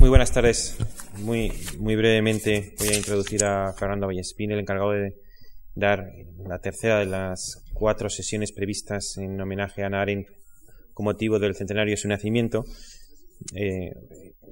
[0.00, 0.78] Muy buenas tardes.
[1.18, 5.14] Muy, muy brevemente voy a introducir a Fernando Vallespín, el encargado de
[5.74, 6.10] dar
[6.48, 10.28] la tercera de las cuatro sesiones previstas en homenaje a Ana Arendt
[10.94, 12.64] con motivo del centenario de su nacimiento.
[13.54, 13.92] Eh,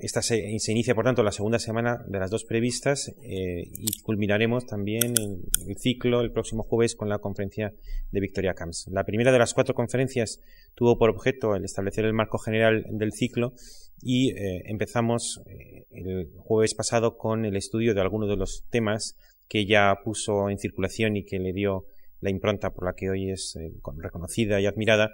[0.00, 4.66] esta se, inicia, por tanto, la segunda semana de las dos previstas eh, y culminaremos
[4.66, 7.72] también el, el, ciclo el próximo jueves con la conferencia
[8.12, 8.86] de Victoria Camps.
[8.92, 10.40] La primera de las cuatro conferencias
[10.74, 13.54] tuvo por objeto el establecer el marco general del ciclo
[14.02, 19.16] y eh, empezamos eh, el jueves pasado con el estudio de algunos de los temas
[19.48, 21.86] que ya puso en circulación y que le dio
[22.20, 25.10] la impronta por la que hoy es eh, reconocida y admirada.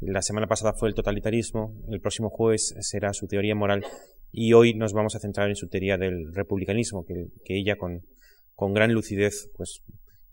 [0.00, 3.84] La semana pasada fue el totalitarismo, el próximo jueves será su teoría moral
[4.32, 8.02] y hoy nos vamos a centrar en su teoría del republicanismo, que, ella con,
[8.54, 9.82] con gran lucidez pues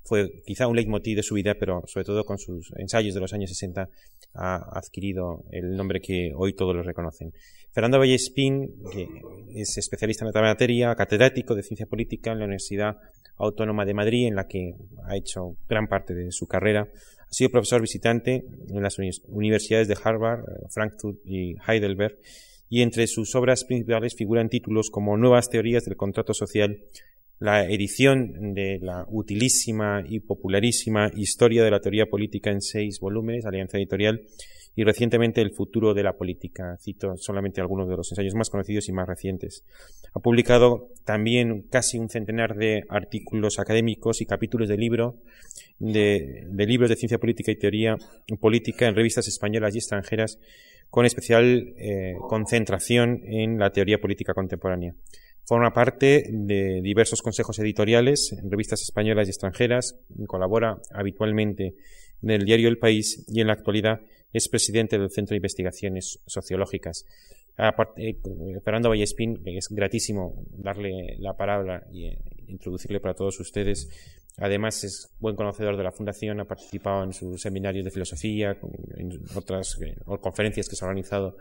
[0.08, 3.34] fue quizá un leitmotiv de su vida, pero sobre todo con sus ensayos de los
[3.34, 3.90] años 60
[4.36, 7.34] ha adquirido el nombre que hoy todos los reconocen.
[7.78, 9.08] Fernando Vallespín, que
[9.54, 12.98] es especialista en la materia, catedrático de ciencia política en la Universidad
[13.36, 14.74] Autónoma de Madrid, en la que
[15.06, 16.90] ha hecho gran parte de su carrera.
[17.20, 18.98] Ha sido profesor visitante en las
[19.28, 22.18] universidades de Harvard, Frankfurt y Heidelberg,
[22.68, 26.80] y entre sus obras principales figuran títulos como Nuevas teorías del contrato social,
[27.38, 33.46] la edición de la utilísima y popularísima Historia de la teoría política en seis volúmenes,
[33.46, 34.24] Alianza Editorial,
[34.78, 36.78] y recientemente El futuro de la política.
[36.80, 39.66] Cito solamente algunos de los ensayos más conocidos y más recientes.
[40.14, 45.16] Ha publicado también casi un centenar de artículos académicos y capítulos de libro,
[45.80, 47.98] de, libros de ciencia política y teoría
[48.40, 50.38] política en revistas españolas y extranjeras,
[50.92, 54.94] con especial eh, concentración en la teoría política contemporánea.
[55.44, 59.98] Forma parte de diversos consejos editoriales en revistas españolas y extranjeras,
[60.28, 61.74] colabora habitualmente
[62.22, 64.02] en el diario El País y en la actualidad
[64.34, 67.06] es presidente del Centro de Investigaciones Sociológicas.
[67.58, 68.16] Eh,
[68.64, 73.90] Fernando Vallespín, es gratísimo darle la palabra eh, introducirle para todos ustedes.
[74.38, 78.58] Además, es buen conocedor de la Fundación, ha participado en sus seminarios de filosofía,
[78.96, 81.38] en otras eh, conferencias que se han organizado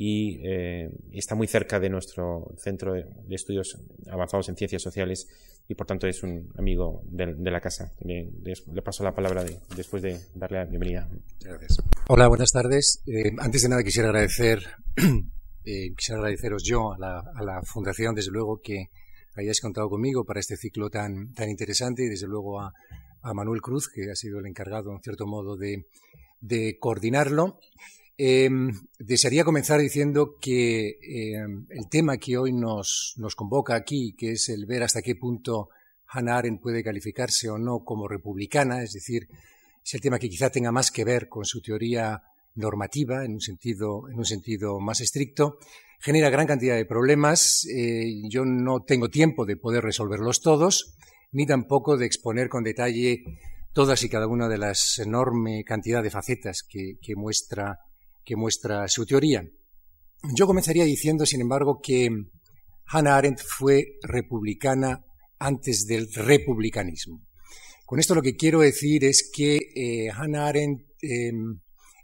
[0.00, 3.76] y eh, está muy cerca de nuestro centro de, estudios
[4.08, 5.26] avanzados en ciencias sociales
[5.66, 7.92] y por tanto es un amigo de, de la casa.
[8.04, 11.08] Le, le, paso la palabra de, después de darle la bienvenida.
[11.40, 11.82] Gracias.
[12.08, 13.02] Hola, buenas tardes.
[13.08, 14.60] Eh, antes de nada quisiera agradecer,
[15.64, 18.90] eh, quisiera agradeceros yo a la, a la, Fundación, desde luego, que
[19.42, 22.72] hayáis contado conmigo para este ciclo tan, tan interesante y desde luego a,
[23.34, 27.58] Manuel Cruz, que ha sido el encargado, en cierto modo, de, coordinarlo.
[28.16, 28.48] Eh,
[28.98, 31.34] desearía comenzar diciendo que eh,
[31.68, 35.68] el tema que hoy nos, nos, convoca aquí, que es el ver hasta qué punto
[36.06, 39.28] Hannah Arendt puede calificarse o no como republicana, es decir,
[39.84, 42.22] es el tema que quizá tenga más que ver con su teoría
[42.54, 45.58] normativa en un sentido, en un sentido más estricto,
[45.98, 47.66] genera gran cantidad de problemas.
[47.66, 50.96] Eh, yo no tengo tiempo de poder resolverlos todos,
[51.32, 53.24] ni tampoco de exponer con detalle
[53.72, 59.44] todas y cada una de las enorme cantidad de facetas que, muestra su teoría.
[60.34, 62.08] Yo comenzaría diciendo, sin embargo, que
[62.86, 65.04] Hannah Arendt fue republicana
[65.38, 67.22] antes del republicanismo.
[67.84, 71.32] Con esto lo que quiero decir es que eh, Hannah Arendt eh,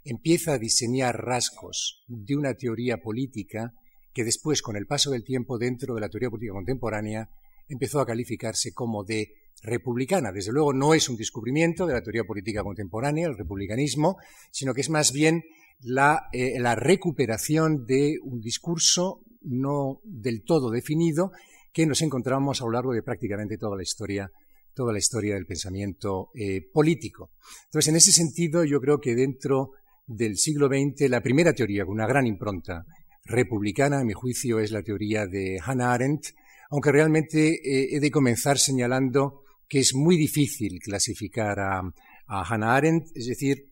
[0.03, 3.73] empieza a diseñar rasgos de una teoría política
[4.15, 7.29] que después, con el paso del tiempo dentro de la teoría política contemporánea,
[7.67, 10.31] empezó a calificarse como de republicana.
[10.31, 14.15] Desde luego no es un descubrimiento de la teoría política contemporánea, el republicanismo,
[14.51, 15.43] sino que es más bien
[15.81, 21.31] la, eh, recuperación de un discurso no del todo definido
[21.73, 24.31] que nos encontramos a lo largo de prácticamente toda la historia
[24.73, 27.31] toda la historia del pensamiento eh, político.
[27.67, 29.71] Entonces, en ese sentido, yo creo que dentro
[30.05, 32.83] del siglo XX, la primera teoría con una gran impronta
[33.25, 36.27] republicana, a mi juicio, es la teoría de Hannah Arendt,
[36.69, 41.81] aunque realmente eh, he de comenzar señalando que es muy difícil clasificar a,
[42.27, 43.67] a Hannah Arendt, es decir,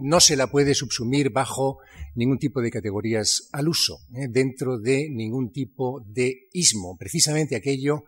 [0.00, 1.78] no se la puede subsumir bajo
[2.14, 4.26] ningún tipo de categorías al uso, ¿eh?
[4.28, 6.96] dentro de ningún tipo de ismo.
[6.98, 8.04] Precisamente aquello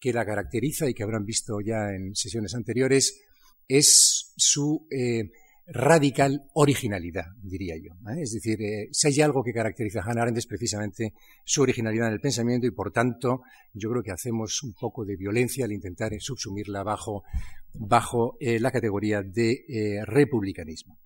[0.00, 3.20] que la caracteriza y que habrán visto ya en sesiones anteriores
[3.68, 5.30] es su eh,
[5.66, 7.94] radical originalidad, diría yo.
[8.10, 8.22] ¿eh?
[8.22, 11.14] Es decir, eh, si hay algo que caracteriza a Hannah Arendt es precisamente
[11.44, 15.16] su originalidad en el pensamiento y, por tanto, yo creo que hacemos un poco de
[15.16, 17.24] violencia al intentar subsumirla bajo,
[17.72, 20.98] bajo eh, la categoría de eh, republicanismo.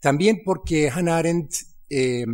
[0.00, 1.54] También porque Hannah Arendt,
[1.88, 2.26] eh,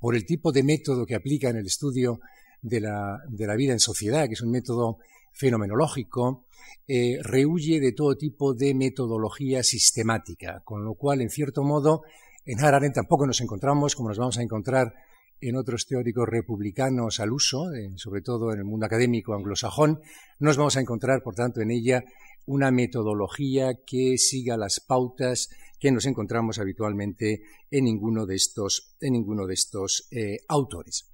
[0.00, 2.20] por el tipo de método que aplica en el estudio
[2.62, 4.98] de la, de la vida en sociedad, que es un método
[5.32, 6.46] fenomenológico,
[6.86, 12.02] eh, rehuye de todo tipo de metodología sistemática, con lo cual, en cierto modo,
[12.44, 14.94] en Hannah Arendt tampoco nos encontramos como nos vamos a encontrar
[15.40, 20.00] en otros teóricos republicanos al uso, sobre todo en el mundo académico anglosajón,
[20.38, 22.04] nos vamos a encontrar, por tanto, en ella
[22.46, 25.48] una metodología que siga las pautas
[25.78, 31.09] que nos encontramos habitualmente en ninguno de estos, en ninguno de estos eh, autores.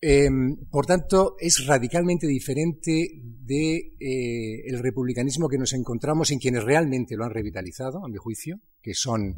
[0.00, 6.62] Em, por tanto, es radicalmente diferente del de, eh, republicanismo que nos encontramos en quienes
[6.62, 9.34] realmente lo han revitalizado, a mi juicio, que son,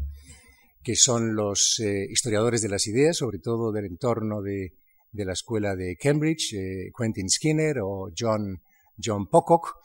[0.83, 4.75] que son los eh, historiadores de las ideas, sobre todo del entorno de,
[5.13, 6.55] de la escuela de Cambridge,
[6.97, 8.61] Quentin Skinner o John,
[9.03, 9.77] John Pocock,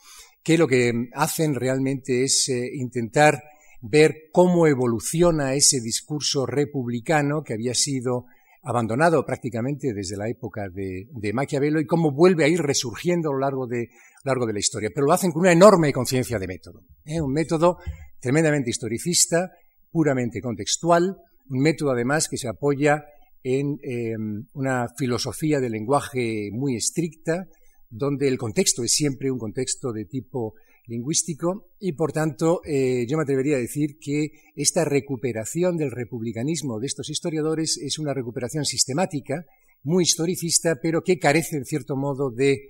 [0.42, 3.42] que lo que hacen realmente es intentar
[3.80, 8.26] ver cómo evoluciona ese discurso republicano que había sido
[8.66, 13.38] abandonado prácticamente desde la época de, Maquiavelo y cómo vuelve a ir resurgiendo a lo
[13.38, 13.90] largo de,
[14.24, 14.90] largo de la historia.
[14.92, 16.80] Pero lo hacen con una enorme conciencia de método.
[17.04, 17.20] ¿eh?
[17.20, 17.78] Un método
[18.20, 19.52] tremendamente historicista,
[19.92, 21.16] puramente contextual,
[21.48, 23.04] un método además que se apoya
[23.44, 27.46] en em, una filosofía del lenguaje muy estricta,
[27.88, 30.54] donde el contexto es siempre un contexto de tipo
[30.86, 36.78] lingüístico y, por tanto, eh, yo me atrevería a decir que esta recuperación del republicanismo
[36.78, 39.44] de estos historiadores es una recuperación sistemática,
[39.82, 42.68] muy historicista, pero que carece, en cierto modo, de,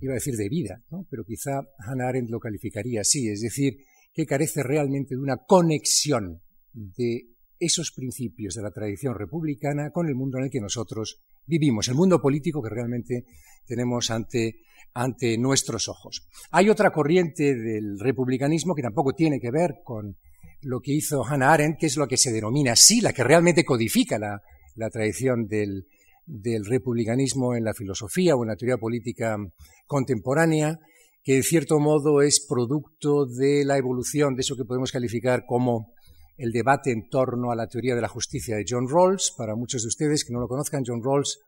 [0.00, 3.78] iba a decir de vida, pero quizá Hannah Arendt lo calificaría así, es decir,
[4.12, 6.40] que carece realmente de una conexión
[6.72, 7.28] de
[7.60, 11.94] esos principios de la tradición republicana con el mundo en el que nosotros vivimos, el
[11.94, 13.24] mundo político que realmente
[13.66, 14.60] tenemos ante
[14.94, 16.26] ante nuestros ojos.
[16.50, 20.16] Hay otra corriente del republicanismo que tampoco tiene que ver con
[20.62, 23.64] lo que hizo Hannah Arendt, que es lo que se denomina así, la que realmente
[23.64, 25.86] codifica la, tradición del,
[26.64, 29.36] republicanismo en la filosofía o en la teoría política
[29.86, 30.78] contemporánea,
[31.22, 35.92] que en cierto modo es producto de la evolución de eso que podemos calificar como
[36.38, 39.34] el debate en torno a la teoría de la justicia de John Rawls.
[39.36, 41.40] Para muchos de ustedes que no lo conozcan, John Rawls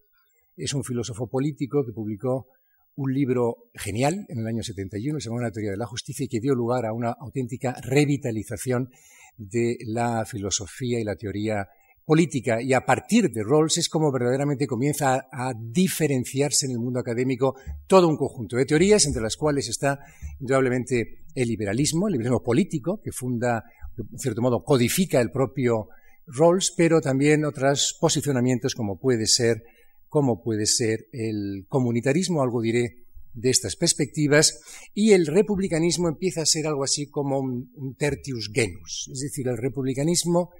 [0.56, 2.48] es un filósofo político que publicó
[2.96, 6.28] un libro genial en el año 71, se llama La teoría de la justicia, y
[6.28, 8.90] que dio lugar a una auténtica revitalización
[9.38, 11.68] de la filosofía y la teoría
[12.04, 12.60] política.
[12.60, 17.54] Y a partir de Rawls es como verdaderamente comienza a, diferenciarse en el mundo académico
[17.86, 20.00] todo un conjunto de teorías, entre las cuales está
[20.40, 23.64] indudablemente el liberalismo, el liberalismo político, que funda,
[23.98, 25.88] en cierto modo, codifica el propio
[26.26, 29.62] Rawls, pero también otros posicionamientos como puede ser
[30.10, 34.60] como puede ser el comunitarismo, algo diré de estas perspectivas,
[34.92, 39.56] y el republicanismo empieza a ser algo así como un, tertius genus, es decir, el
[39.56, 40.50] republicanismo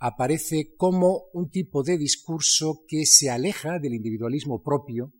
[0.00, 5.12] aparece como un tipo de discurso que se aleja del individualismo propio,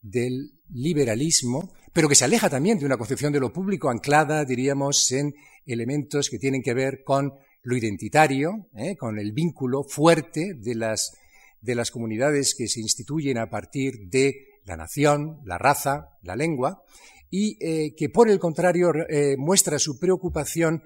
[0.00, 5.12] del liberalismo, pero que se aleja también de una concepción de lo público anclada, diríamos,
[5.12, 5.34] en
[5.66, 8.96] elementos que tienen que ver con lo identitario, ¿eh?
[8.96, 11.12] con el vínculo fuerte de las
[11.60, 16.82] de las comunidades que se instituyen a partir de la nación, la raza, la lengua,
[17.30, 20.82] y eh, que por el contrario eh, muestra su preocupación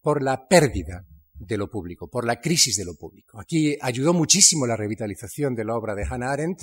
[0.00, 1.08] por la pérdida
[1.46, 3.40] de lo público, por la crisis de lo público.
[3.40, 6.62] Aquí ayudó muchísimo la revitalización de la obra de Hannah Arendt,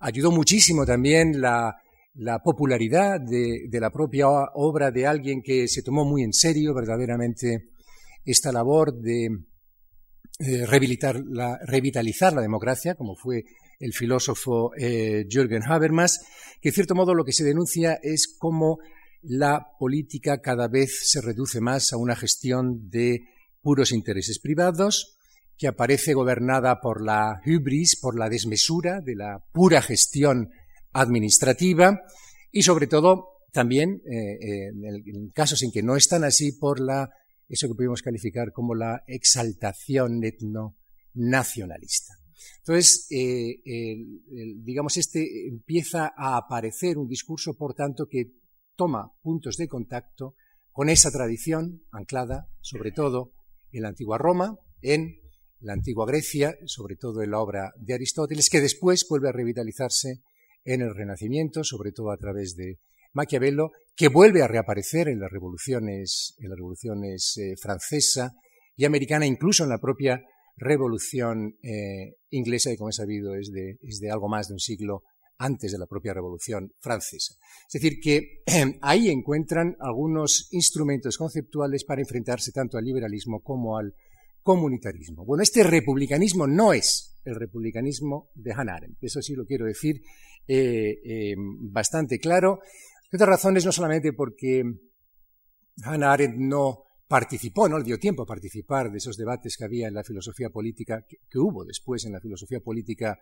[0.00, 1.76] ayudó muchísimo también la,
[2.42, 7.68] popularidad de, la propia obra de alguien que se tomó muy en serio verdaderamente
[8.24, 9.28] esta labor de,
[10.38, 13.44] eh, revitalizar la democracia, como fue
[13.78, 16.20] el filósofo eh, Jürgen Habermas,
[16.60, 18.78] que en cierto modo lo que se denuncia es cómo
[19.22, 23.20] la política cada vez se reduce más a una gestión de
[23.66, 25.18] puros intereses privados,
[25.58, 30.50] que aparece gobernada por la hubris, por la desmesura de la pura gestión
[30.92, 32.00] administrativa
[32.52, 37.10] y sobre todo también eh, en, casos en que no están así por la
[37.48, 42.14] eso que podemos calificar como la exaltación etno-nacionalista.
[42.58, 43.56] Entonces, eh,
[44.58, 48.30] digamos, este empieza a aparecer un discurso, por tanto, que
[48.76, 50.36] toma puntos de contacto
[50.70, 53.32] con esa tradición anclada, sobre todo,
[53.76, 55.18] en la antigua Roma, en
[55.60, 60.22] la antigua Grecia, sobre todo en la obra de Aristóteles, que después vuelve a revitalizarse
[60.64, 62.78] en el Renacimiento, sobre todo a través de
[63.12, 68.32] Maquiavelo, que vuelve a reaparecer en las revoluciones, en las revoluciones eh, francesa
[68.76, 70.22] y americana, incluso en la propia
[70.56, 74.60] revolución eh, inglesa, que como he sabido es de, es de algo más de un
[74.60, 75.02] siglo
[75.38, 77.34] antes de la propia revolución francesa.
[77.66, 78.42] Es decir, que
[78.82, 83.94] ahí encuentran algunos instrumentos conceptuales para enfrentarse tanto al liberalismo como al
[84.42, 85.24] comunitarismo.
[85.24, 90.00] Bueno, este republicanismo no es el republicanismo de Hannah Arendt, eso sí lo quiero decir
[90.46, 92.60] eh, bastante claro.
[93.10, 94.62] De otras razones, no solamente porque
[95.82, 99.88] Hannah Arendt no participó, no le dio tiempo a participar de esos debates que había
[99.88, 103.18] en la filosofía política, que, hubo después en la filosofía política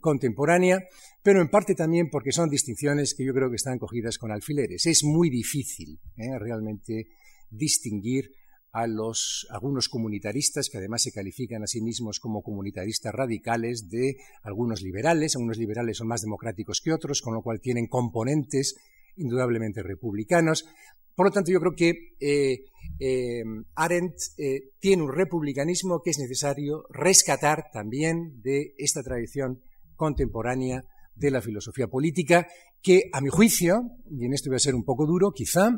[0.00, 0.84] contemporánea,
[1.22, 4.86] pero en parte también porque son distinciones que yo creo que están cogidas con alfileres.
[4.86, 6.38] Es muy difícil ¿eh?
[6.38, 7.08] realmente
[7.50, 8.32] distinguir
[8.72, 14.16] a los algunos comunitaristas que además se califican a sí mismos como comunitaristas radicales de
[14.42, 18.76] algunos liberales, algunos liberales son más democráticos que otros, con lo cual tienen componentes
[19.16, 20.66] indudablemente republicanos.
[21.14, 22.66] Por lo tanto, yo creo que eh,
[23.00, 23.42] eh,
[23.74, 24.16] Arendt
[24.78, 29.62] tiene un republicanismo que es necesario rescatar también de esta tradición
[29.98, 32.46] contemporánea de la filosofía política,
[32.80, 35.72] que a mi juicio, y en esto voy a ser un poco duro, quizá,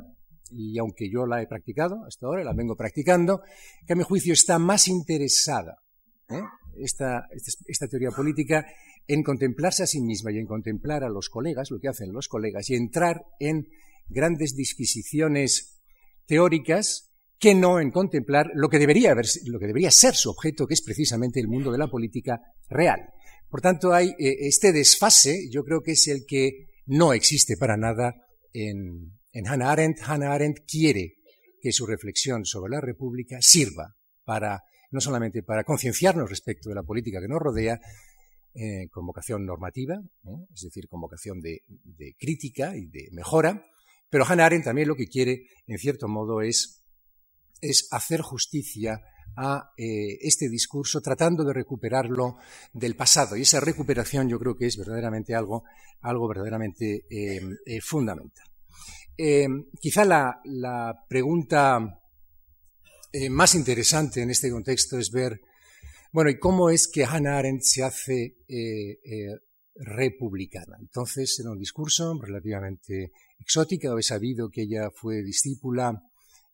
[0.50, 3.40] y aunque yo la he practicado hasta ahora, la vengo practicando,
[3.86, 5.78] que a mi juicio está más interesada
[6.76, 7.26] esta,
[7.66, 8.66] esta, teoría política
[9.06, 12.28] en contemplarse a sí misma y en contemplar a los colegas, lo que hacen los
[12.28, 13.66] colegas, y entrar en
[14.08, 15.80] grandes disquisiciones
[16.26, 20.74] teóricas que no en contemplar lo que debería, lo que debería ser su objeto, que
[20.74, 23.00] es precisamente el mundo de la política real.
[23.50, 27.76] Por tanto, hay eh, este desfase, yo creo que es el que no existe para
[27.76, 28.14] nada
[28.52, 29.98] en, Hannah Arendt.
[30.02, 31.14] Hannah Arendt quiere
[31.60, 36.82] que su reflexión sobre la República sirva para no solamente para concienciarnos respecto de la
[36.82, 37.80] política que nos rodea,
[38.54, 40.00] eh, con vocación normativa,
[40.52, 41.62] es decir, con vocación de,
[42.18, 43.64] crítica y de mejora,
[44.08, 46.82] pero Hannah Arendt también lo que quiere, en cierto modo, es
[47.92, 49.00] hacer justicia
[49.36, 52.36] a eh, este discurso, tratando de recuperarlo
[52.72, 53.36] del pasado.
[53.36, 55.64] Y esa recuperación yo creo que es verdaderamente algo,
[56.00, 57.04] algo verdaderamente
[57.82, 58.46] fundamental.
[59.80, 62.00] quizá la, la pregunta
[63.12, 65.40] eh, más interesante en este contexto es ver,
[66.12, 69.36] bueno, ¿y cómo es que Hannah Arendt se hace eh, eh,
[69.74, 70.76] republicana?
[70.78, 73.10] Entonces, era un discurso relativamente
[73.40, 73.98] exótico.
[73.98, 76.00] He sabido que ella fue discípula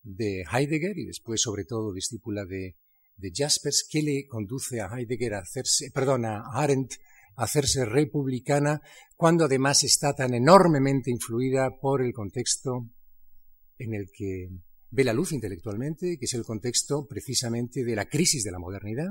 [0.06, 2.76] de Heidegger y después, sobre todo, discípula de,
[3.16, 3.86] de Jaspers.
[3.90, 6.94] ¿Qué le conduce a Heidegger a hacerse, perdón, a Arendt
[7.36, 8.80] a hacerse republicana
[9.14, 12.88] cuando además está tan enormemente influida por el contexto
[13.78, 14.48] en el que
[14.90, 19.10] ve la luz intelectualmente, que es el contexto precisamente de la crisis de la modernidad,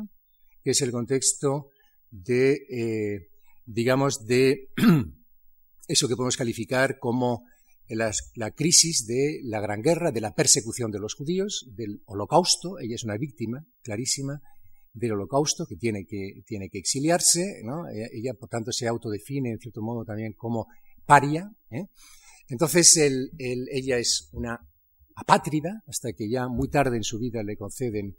[0.64, 1.70] que es el contexto
[2.10, 3.28] de, eh,
[3.66, 4.70] digamos, de
[5.88, 7.44] eso que podemos calificar como
[7.90, 12.80] la, crisis de la Gran Guerra, de la persecución de los judíos, del holocausto.
[12.80, 14.42] Ella es una víctima clarísima
[14.94, 17.62] del holocausto que tiene que, tiene que exiliarse.
[18.14, 20.68] Ella, por tanto, se autodefine, en cierto modo, también como
[21.06, 21.52] paria.
[21.70, 21.86] ¿eh?
[22.50, 24.60] Entonces, ella es una
[25.16, 28.18] apátrida, hasta que ya muy tarde en su vida le conceden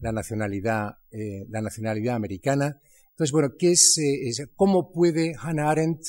[0.00, 2.80] la nacionalidad, eh, la nacionalidad americana.
[3.10, 6.02] Entonces, bueno, ¿qué es, eh, ¿cómo puede Hannah Arendt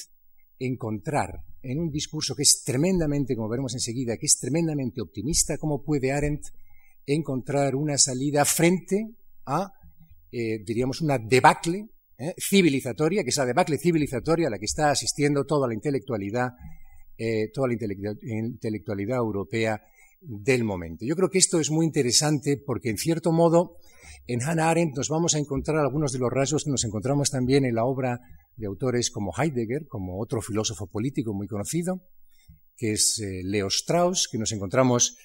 [0.59, 5.83] encontrar en un discurso que es tremendamente, como veremos enseguida, que es tremendamente optimista, cómo
[5.83, 6.45] puede Arendt
[7.05, 9.71] encontrar una salida frente a,
[10.31, 11.89] eh, diríamos, una debacle
[12.37, 16.51] civilizatoria, que es la debacle civilizatoria a la que está asistiendo toda la intelectualidad,
[17.53, 19.81] toda la intelectualidad europea
[20.21, 21.05] del momento.
[21.05, 23.77] Yo creo que esto es muy interesante porque, en cierto modo,
[24.27, 27.65] en Hannah Arendt nos vamos a encontrar algunos de los rasgos que nos encontramos también
[27.65, 28.19] en la obra
[28.55, 32.01] de autores como Heidegger, como otro filósofo político muy conocido,
[32.77, 35.17] que es eh, Leo Strauss, que nos encontramos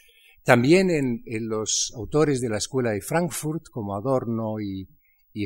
[0.44, 4.88] también en, los autores de la Escuela de Frankfurt, como Adorno y,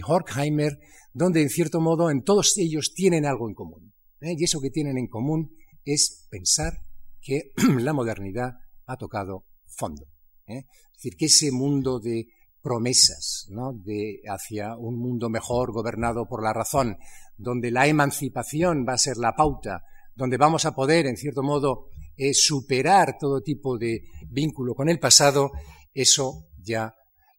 [0.07, 0.79] Horkheimer,
[1.13, 3.93] donde, en cierto modo, en todos ellos tienen algo en común.
[4.21, 4.35] ¿eh?
[4.39, 6.73] Y eso que tienen en común es pensar
[7.21, 8.55] que la modernidad
[8.87, 10.07] ha tocado fondo.
[10.47, 10.65] ¿eh?
[10.93, 12.29] Es decir, que ese mundo de
[12.63, 13.73] promesas, ¿no?
[13.75, 16.97] de hacia un mundo mejor gobernado por la razón,
[17.37, 19.83] donde la emancipación va a ser la pauta,
[20.15, 24.99] donde vamos a poder, en cierto modo, eh, superar todo tipo de vínculo con el
[24.99, 25.51] pasado,
[25.93, 26.95] eso ya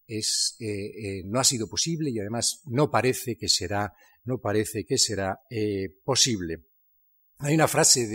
[0.07, 3.93] es, eh, no ha sido posible y además no parece que será,
[4.25, 5.39] no parece que será
[6.03, 6.65] posible.
[7.39, 8.07] Hay una frase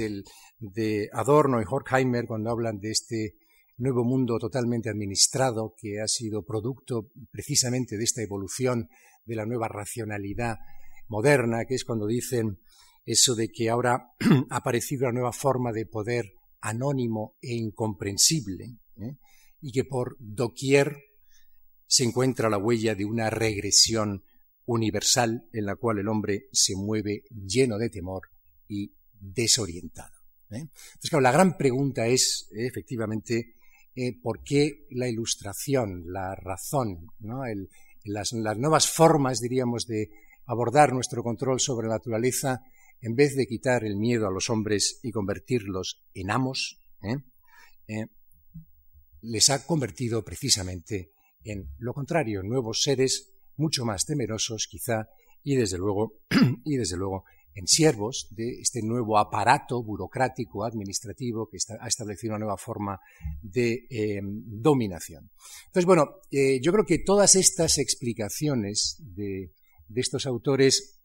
[0.58, 3.36] de Adorno y Horkheimer cuando hablan de este
[3.80, 8.88] nuevo mundo totalmente administrado que ha sido producto precisamente de esta evolución
[9.24, 10.58] de la nueva racionalidad
[11.10, 12.60] moderna, que es cuando dicen
[13.04, 14.14] eso de que ahora
[14.50, 19.16] ha aparecido una nueva forma de poder anónimo e incomprensible, ¿eh?
[19.60, 20.96] y que por doquier
[21.86, 24.24] se encuentra la huella de una regresión
[24.66, 28.28] universal en la cual el hombre se mueve lleno de temor
[28.68, 30.14] y desorientado.
[30.50, 30.60] ¿eh?
[30.60, 33.56] Entonces, claro, la gran pregunta es, efectivamente,
[33.96, 37.08] eh, por qué la ilustración, la razón,
[38.04, 40.10] las, nuevas formas, diríamos, de
[40.50, 42.60] abordar nuestro control sobre la naturaleza,
[43.00, 48.06] en vez de quitar el miedo a los hombres y convertirlos en amos, ¿eh?
[49.22, 51.12] les ha convertido precisamente
[51.44, 55.08] en lo contrario, nuevos seres mucho más temerosos, quizá,
[55.42, 56.18] y desde luego,
[56.64, 62.44] y desde luego en siervos de este nuevo aparato burocrático administrativo que ha establecido una
[62.44, 62.98] nueva forma
[63.42, 65.30] de em, dominación.
[65.66, 69.52] Entonces, bueno, eh, yo creo que todas estas explicaciones de,
[69.94, 71.00] estos autores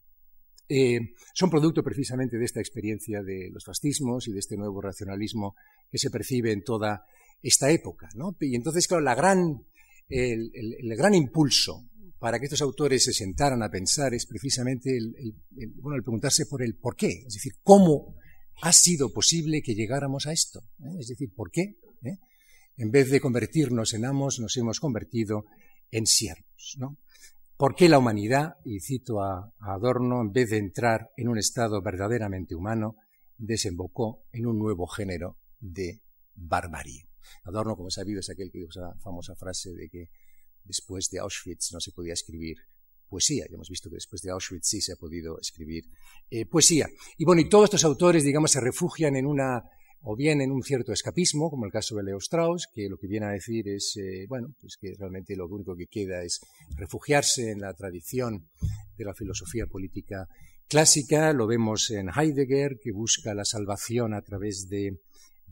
[0.68, 1.00] eh,
[1.34, 5.56] son producto precisamente de esta experiencia de los fascismos y de este nuevo racionalismo
[5.92, 7.06] que se percibe en toda
[7.42, 8.10] esta época.
[8.40, 9.66] Y entonces, claro, la gran,
[10.10, 10.52] el,
[10.98, 15.36] gran impulso para que estos autores se sentaran a pensar es precisamente el,
[15.76, 18.16] bueno, el preguntarse por el por qué, es decir, cómo
[18.62, 20.98] ha sido posible que llegáramos a esto, ¿eh?
[21.00, 21.78] es decir, por qué.
[22.04, 22.18] ¿Eh?
[22.78, 25.46] En vez de convertirnos en amos, nos hemos convertido
[25.92, 26.76] en siervos.
[26.78, 26.98] ¿no?
[27.58, 31.82] ¿Por qué la humanidad, y cito a, Adorno, en vez de entrar en un estado
[31.82, 32.98] verdaderamente humano,
[33.38, 36.02] desembocó en un nuevo género de
[36.34, 37.08] barbarie?
[37.46, 40.10] Adorno, como sabido, es aquel que dijo esa famosa frase de que
[40.66, 42.58] después de Auschwitz no se podía escribir
[43.08, 43.46] poesía.
[43.50, 45.86] Ya hemos visto que después de Auschwitz sí se ha podido escribir
[46.30, 46.90] eh, poesía.
[47.18, 49.64] Y bueno, y todos estos autores, digamos, se refugian en una,
[50.08, 53.08] o bien en un cierto escapismo, como el caso de Leo Strauss, que lo que
[53.08, 56.42] viene a decir es, eh, bueno, pues que realmente lo único que queda es
[56.78, 58.48] refugiarse en la tradición
[58.96, 60.28] de la filosofía política
[60.68, 61.34] clásica.
[61.34, 65.00] Lo vemos en Heidegger, que busca la salvación a través de,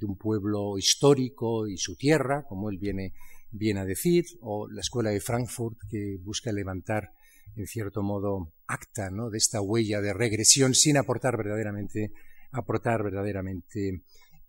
[0.02, 3.14] un pueblo histórico y su tierra, como él viene
[3.52, 7.12] viene a decir, o la Escuela de Frankfurt, que busca levantar,
[7.56, 9.30] en cierto modo, acta ¿no?
[9.30, 12.12] de esta huella de regresión sin aportar verdaderamente,
[12.52, 14.04] aportar verdaderamente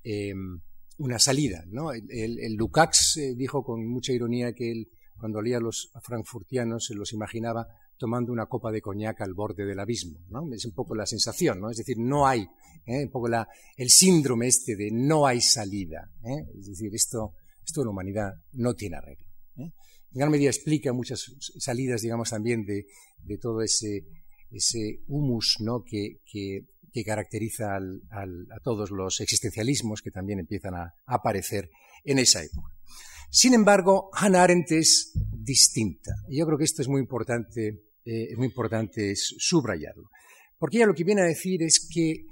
[0.05, 0.61] em,
[0.99, 1.65] una salida.
[1.67, 1.93] ¿no?
[1.93, 6.95] El, Lukács eh, dijo con mucha ironía que él, cuando leía a los frankfurtianos, se
[6.95, 10.21] los imaginaba tomando una copa de coñac al borde del abismo.
[10.29, 10.53] ¿no?
[10.53, 11.71] Es un poco la sensación, ¿no?
[11.71, 12.47] es decir, no hay,
[12.87, 13.05] ¿eh?
[13.05, 13.29] un poco
[13.77, 16.11] el síndrome este de no hay salida.
[16.25, 16.47] ¿eh?
[16.59, 17.35] Es decir, esto
[17.65, 19.27] esto en la humanidad no tiene arreglo.
[19.57, 19.73] ¿eh?
[20.13, 22.87] En gran medida explica muchas salidas, digamos, también de,
[23.39, 24.05] todo ese,
[24.51, 25.83] ese humus ¿no?
[25.83, 26.19] que,
[27.03, 31.71] caracteriza a todos los existencialismos que también empiezan a, aparecer
[32.05, 32.77] en esa época.
[33.31, 36.12] Sin embargo, Hannah Arendt es distinta.
[36.29, 37.68] Y yo creo que esto es muy importante,
[38.05, 40.11] eh, es muy importante subrayarlo.
[40.59, 42.27] Porque ella lo que viene a decir es que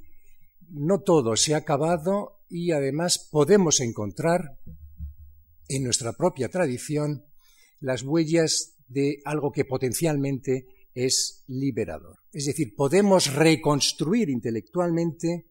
[0.68, 4.58] no todo se ha acabado y además podemos encontrar
[5.68, 7.24] en nuestra propia tradición
[7.80, 12.18] las huellas de algo que potencialmente es liberador.
[12.32, 15.46] Es decir, podemos reconstruir intelectualmente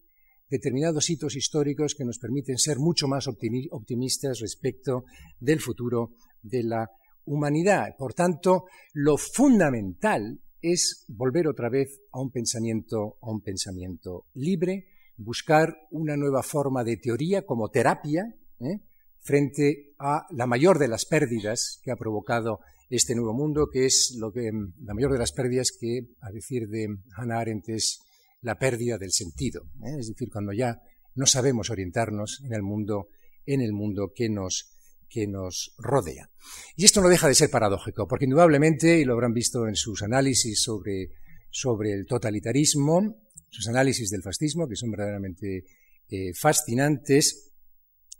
[0.48, 5.04] determinados hitos históricos que nos permiten ser mucho más optimistas respecto
[5.40, 6.10] del futuro
[6.42, 6.90] de la
[7.24, 7.94] humanidad.
[7.96, 14.86] Por tanto, lo fundamental es volver otra vez a un pensamiento, a un pensamiento libre,
[15.16, 18.80] buscar una nueva forma de teoría como terapia, ¿eh?
[19.20, 22.60] frente a la mayor de las pérdidas que ha provocado
[22.96, 24.50] este nuevo mundo, que es lo que,
[24.84, 28.00] la mayor de las pérdidas que, a decir de Hannah Arendt, es
[28.42, 29.62] la pérdida del sentido.
[29.82, 29.96] ¿eh?
[29.98, 30.78] Es decir, cuando ya
[31.14, 33.08] no sabemos orientarnos en el mundo,
[33.46, 34.76] en el mundo que nos,
[35.08, 36.28] que nos rodea.
[36.76, 40.02] Y esto no deja de ser paradójico, porque indudablemente, y lo habrán visto en sus
[40.02, 41.12] análisis sobre,
[41.50, 45.64] sobre el totalitarismo, sus análisis del fascismo, que son verdaderamente
[46.10, 47.52] eh, fascinantes,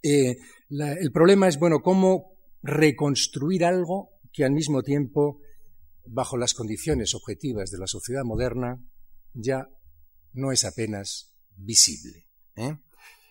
[0.03, 0.37] eh,
[0.71, 5.41] el problema es, bueno, cómo reconstruir algo que al mismo tiempo,
[6.07, 8.83] bajo las condiciones objetivas de la sociedad moderna,
[9.35, 9.69] ya
[10.33, 12.27] no es apenas visible.
[12.57, 12.77] ¿eh?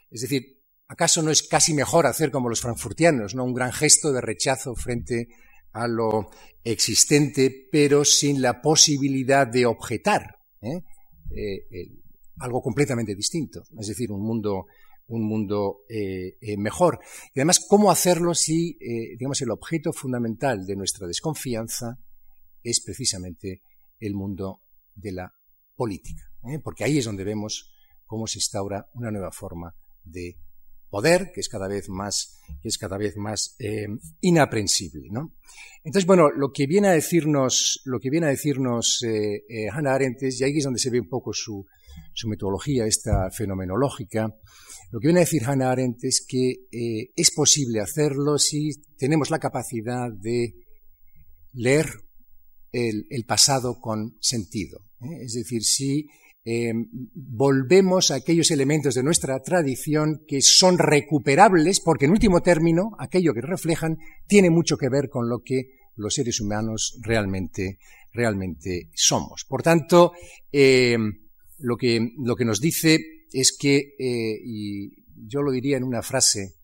[0.10, 3.44] Es decir, ¿acaso no es casi mejor hacer como los frankfurtianos, ¿no?
[3.44, 5.30] un gran gesto de rechazo frente
[5.74, 6.30] a lo
[6.64, 10.84] existente, pero sin la posibilidad de objetar ¿eh?
[12.40, 13.64] algo completamente distinto?
[13.80, 14.66] Es decir, un mundo
[15.08, 17.00] un mundo eh, eh, mejor.
[17.34, 22.00] Y además, ¿cómo hacerlo si, eh, digamos, el objeto fundamental de nuestra desconfianza
[22.64, 23.62] es precisamente
[24.00, 24.62] el mundo
[24.96, 25.34] de la
[25.76, 26.24] política?
[26.64, 27.72] Porque ahí es donde vemos
[28.06, 30.38] cómo se instaura una nueva forma de
[30.90, 33.56] poder que es cada vez más, que es cada vez más
[34.22, 35.08] inaprensible.
[35.84, 39.06] Entonces, bueno, lo que viene a decirnos, lo que viene a decirnos
[39.72, 41.66] Hannah Arendt, y ahí es donde se ve un poco su,
[42.14, 44.34] su metodología, esta fenomenológica,
[44.92, 49.30] lo que viene a decir Hannah Arendt es que eh, es posible hacerlo si tenemos
[49.30, 50.54] la capacidad de
[51.54, 51.88] leer
[52.74, 54.80] el, pasado con sentido.
[55.02, 55.24] ¿eh?
[55.24, 56.08] Es decir, si
[56.44, 62.92] em, volvemos a aquellos elementos de nuestra tradición que son recuperables, porque en último término,
[63.00, 67.78] aquello que reflejan tiene mucho que ver con lo que los seres humanos realmente,
[68.12, 69.46] realmente somos.
[69.48, 70.12] Por tanto,
[70.52, 71.21] em,
[71.62, 73.00] lo, que, lo que nos dice
[73.32, 74.92] es que, eh, y
[75.28, 76.56] yo lo diría en una frase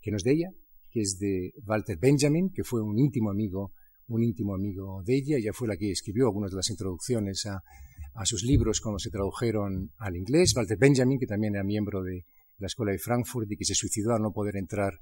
[0.00, 0.50] que no es de ella,
[0.90, 3.72] que es de Walter Benjamin, que fue un íntimo amigo,
[4.08, 5.36] un íntimo amigo de ella.
[5.36, 7.62] Ella fue la que escribió algunas de las introducciones a,
[8.14, 10.54] a sus libros cuando se tradujeron al inglés.
[10.56, 12.24] Walter Benjamin, que también era miembro de
[12.58, 15.00] la Escuela de Frankfurt y que se suicidó al no poder entrar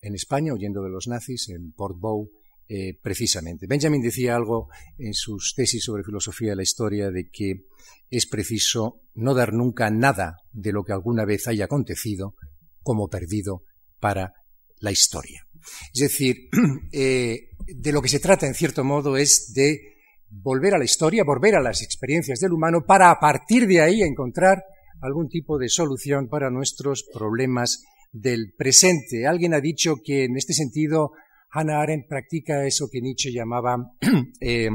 [0.00, 2.30] en España, huyendo de los nazis, en Port Bow,
[2.72, 3.66] eh, precisamente.
[3.66, 7.64] Benjamin decía algo en sus tesis sobre filosofía de la historia de que
[8.08, 12.36] es preciso no dar nunca nada de lo que alguna vez haya acontecido
[12.84, 13.64] como perdido
[13.98, 14.34] para
[14.78, 15.44] la historia.
[15.92, 16.48] Es decir,
[16.92, 19.96] eh, de lo que se trata en cierto modo es de
[20.28, 24.02] volver a la historia, volver a las experiencias del humano para a partir de ahí
[24.02, 24.62] encontrar
[25.00, 29.26] algún tipo de solución para nuestros problemas del presente.
[29.26, 31.10] Alguien ha dicho que en este sentido
[31.52, 33.76] Hannah Arendt practica eso que Nietzsche llamaba,
[34.40, 34.70] eh,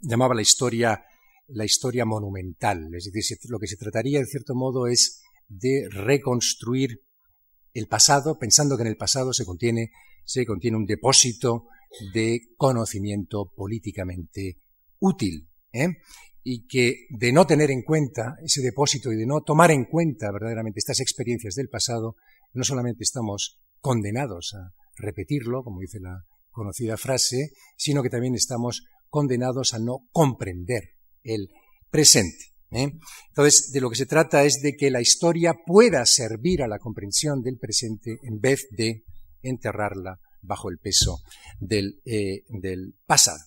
[0.00, 1.04] llamaba la historia,
[1.48, 2.94] la historia monumental.
[2.94, 7.02] Es decir, lo que se trataría en cierto modo es de reconstruir
[7.72, 9.90] el pasado, pensando que en el pasado se contiene,
[10.24, 11.66] se contiene un depósito
[12.12, 14.58] de conocimiento políticamente
[14.98, 15.48] útil.
[15.72, 15.88] ¿eh?
[16.48, 20.30] y que de no tener en cuenta ese depósito y de no tomar en cuenta
[20.30, 22.14] verdaderamente estas experiencias del pasado,
[22.52, 28.82] no solamente estamos condenados a repetirlo, como dice la conocida frase, sino que también estamos
[29.08, 31.48] condenados a no comprender el
[31.90, 32.54] presente.
[32.70, 32.92] ¿eh?
[33.28, 36.78] Entonces, de lo que se trata es de que la historia pueda servir a la
[36.78, 39.04] comprensión del presente en vez de
[39.42, 41.18] enterrarla bajo el peso
[41.60, 42.42] del, eh,
[43.06, 43.38] pasado.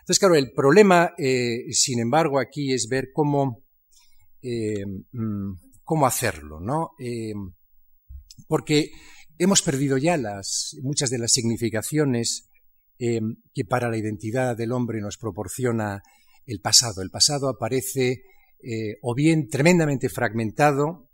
[0.00, 3.64] Entonces, claro, el problema, eh, sin embargo, aquí es ver cómo,
[4.42, 5.52] mm,
[5.84, 6.90] cómo hacerlo, ¿no?
[8.48, 8.90] Porque
[9.38, 10.18] hemos perdido ya
[10.82, 12.48] muchas de las significaciones
[12.98, 16.02] que para la identidad del hombre nos proporciona
[16.46, 17.02] el pasado.
[17.02, 18.22] El pasado aparece
[19.02, 21.08] o bien tremendamente fragmentado,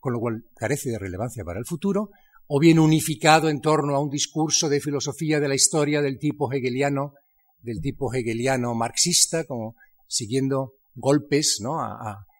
[0.00, 2.10] con lo cual carece de relevancia para el futuro,
[2.46, 6.50] o bien unificado en torno a un discurso de filosofía de la historia del tipo
[6.50, 7.12] hegeliano
[7.60, 9.74] del tipo hegeliano marxista, como
[10.06, 11.78] siguiendo golpes, ¿no?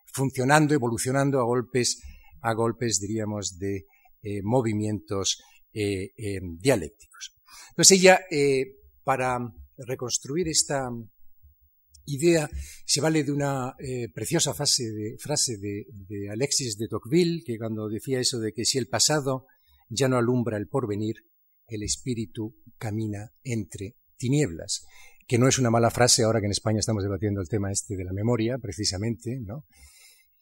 [0.06, 2.00] Funcionando, evolucionando a golpes,
[2.40, 3.84] a golpes, diríamos, de
[4.22, 5.40] eh, movimientos
[5.72, 7.37] eh, eh, dialécticos.
[7.70, 8.20] Entonces ella,
[9.04, 9.38] para
[9.76, 10.90] reconstruir esta
[12.07, 12.50] idea,
[12.85, 13.76] se vale de una
[14.12, 18.64] preciosa frase de, frase de, de Alexis de Tocqueville, que cuando decía eso de que
[18.64, 19.46] si el pasado
[19.88, 21.16] ya no alumbra el porvenir,
[21.68, 24.85] el espíritu camina entre tinieblas,
[25.28, 27.96] que no es una mala frase ahora que en España estamos debatiendo el tema este
[27.96, 29.64] de la memoria, precisamente, ¿no?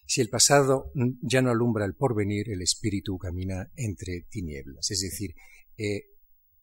[0.07, 0.93] Si el pasado
[1.23, 4.91] ya no alumbra el porvenir, el espíritu camina entre tinieblas.
[4.91, 5.35] Es decir,
[5.77, 6.05] eh,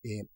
[0.04, 0.28] eh,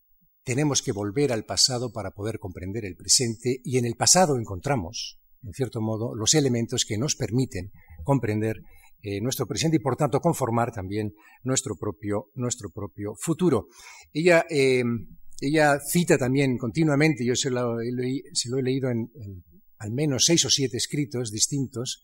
[0.44, 5.20] tenemos que volver al pasado para poder comprender el presente y en el pasado encontramos,
[5.44, 7.72] en cierto modo, los elementos que nos permiten
[8.04, 8.58] comprender
[9.02, 13.68] eh, nuestro presente y, por tanto, conformar también nuestro propio, nuestro propio futuro.
[14.12, 14.46] Ella
[15.40, 19.12] ella cita también continuamente, yo se lo, he leído en,
[19.78, 22.04] al menos seis o siete escritos distintos,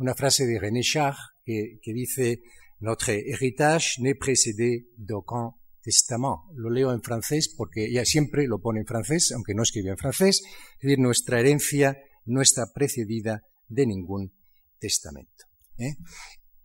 [0.00, 2.40] una frase de René Char que, dice
[2.80, 6.40] Notre héritage n'est précédé d'aucun testament.
[6.56, 9.98] Lo leo en francés porque ella siempre lo pone en francés, aunque no escribe en
[9.98, 10.40] francés.
[10.78, 14.32] Es decir, nuestra herencia no está precedida de ningún
[14.78, 15.44] testamento.
[15.76, 15.96] ¿eh?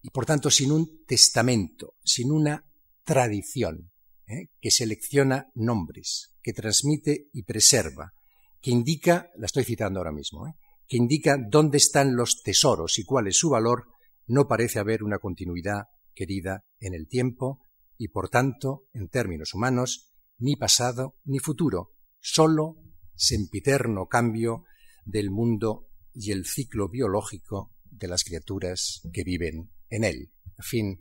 [0.02, 2.64] Y por tanto, sin un testamento, sin una
[3.04, 3.92] tradición,
[4.28, 4.48] ¿eh?
[4.62, 8.14] que selecciona nombres, que transmite y preserva,
[8.62, 10.54] que indica, la estoy citando ahora mismo, ¿eh?
[10.88, 13.86] Que indica dónde están los tesoros y cuál es su valor,
[14.28, 17.66] no parece haber una continuidad querida en el tiempo
[17.98, 22.76] y, por tanto, en términos humanos, ni pasado ni futuro, solo
[23.14, 24.66] sempiterno cambio
[25.06, 30.32] del mundo y el ciclo biológico de las criaturas que viven en él.
[30.60, 31.00] Fin,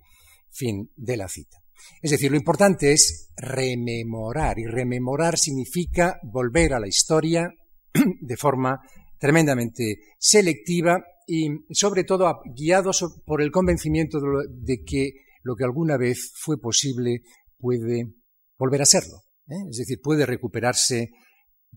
[0.51, 1.59] fin de la cita.
[2.01, 7.53] Es decir, lo importante es rememorar, y rememorar significa volver a la historia
[8.21, 8.81] de forma
[9.25, 14.19] tremendamente selectiva y sobre todo guiados por el convencimiento
[14.51, 17.23] de que lo que alguna vez fue posible
[17.57, 18.13] puede
[18.59, 19.23] volver a serlo.
[19.49, 19.69] ¿eh?
[19.71, 21.13] Es decir, puede recuperarse,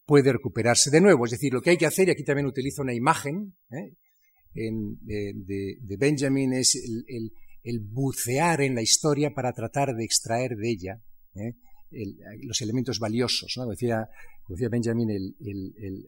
[0.06, 1.24] puede recuperarse de nuevo.
[1.24, 3.94] Es decir, lo que hay que hacer, y aquí también utilizo una imagen ¿eh?
[4.54, 7.32] de, Benjamin, es el
[7.68, 11.02] el bucear en la historia para tratar de extraer de ella
[11.36, 11.54] ¿eh?
[12.44, 13.56] los elementos valiosos.
[13.58, 13.68] ¿no?
[13.68, 14.08] Decía,
[14.48, 15.36] decía Benjamin,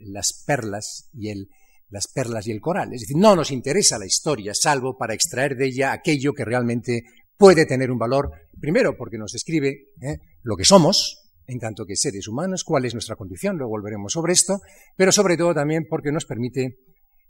[0.06, 1.50] las perlas y el,
[1.90, 2.14] las
[2.62, 2.94] coral.
[2.94, 7.04] Es decir, no nos interesa la historia, salvo para extraer de ella aquello que realmente
[7.38, 10.20] puede tener un valor, primero porque nos describe ¿eh?
[10.44, 14.34] lo que somos, en tanto que seres humanos, cuál es nuestra condición, luego volveremos sobre
[14.34, 14.62] esto,
[14.96, 16.78] pero sobre todo también porque nos permite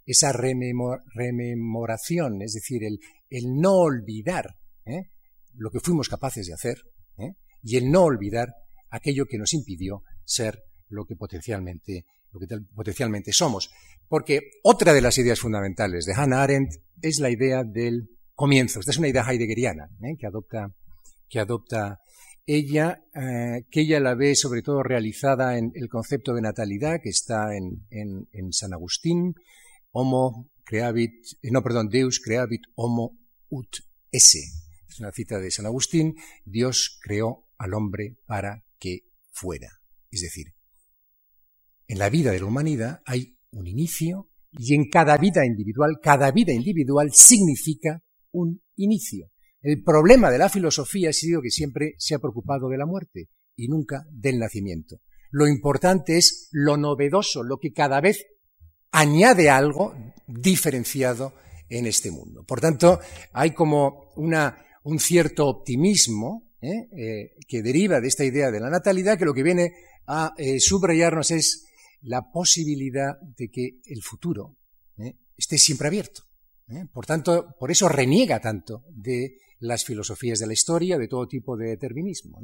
[0.06, 3.00] esa rememoración, es decir, el,
[3.62, 5.04] no olvidar ¿eh?
[5.54, 6.82] lo que fuimos capaces de hacer
[7.17, 7.34] ¿eh?
[7.62, 8.50] y el no olvidar
[8.89, 12.06] aquello que nos impidió ser lo que potencialmente,
[12.75, 13.71] potencialmente somos.
[14.08, 18.80] Porque otra de las ideas fundamentales de Hannah Arendt es la idea del comienzo.
[18.80, 20.15] Esta es una idea heideggeriana ¿eh?
[20.17, 20.73] que adopta,
[21.28, 21.99] que adopta
[22.45, 27.10] ella, eh, que ella la ve sobre todo realizada en el concepto de natalidad que
[27.10, 29.36] está en, en, San Agustín,
[29.91, 31.12] homo creavit,
[31.43, 33.17] eh, no, perdón, Deus creavit homo
[33.49, 33.78] ut
[34.12, 34.39] esse.
[34.88, 39.69] Es una cita de San Agustín, Dios creó al hombre para que fuera.
[40.10, 40.54] Es decir,
[41.89, 46.32] en la vida de la humanidad hay un inicio y en cada vida individual, cada
[46.32, 49.32] vida individual significa un inicio.
[49.62, 53.30] El problema de la filosofía ha sido que siempre se ha preocupado de la muerte
[53.56, 55.02] y nunca del nacimiento.
[55.32, 58.23] Lo importante es lo novedoso, lo que cada vez
[58.91, 59.95] añade algo
[60.28, 61.34] diferenciado
[61.69, 62.43] en este mundo.
[62.43, 62.99] Por tanto,
[63.34, 66.88] hay como un cierto optimismo ¿eh?
[66.95, 69.73] Eh, que deriva de esta idea de la natalidad que lo que viene
[70.08, 71.68] a eh, subrayarnos es
[72.01, 74.57] la posibilidad de que el futuro
[75.35, 76.23] esté siempre abierto.
[76.93, 81.57] Por tanto, por eso reniega tanto de las filosofías de la historia, de todo tipo
[81.57, 82.39] de determinismo.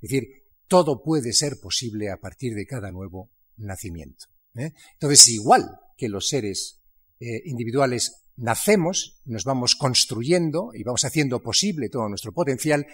[0.00, 0.28] Es decir,
[0.66, 4.26] todo puede ser posible a partir de cada nuevo nacimiento.
[4.54, 4.72] ¿eh?
[4.94, 6.82] Entonces, igual que los seres
[7.20, 12.86] eh, individuales nacemos, nos vamos construyendo y vamos haciendo posible todo nuestro potencial,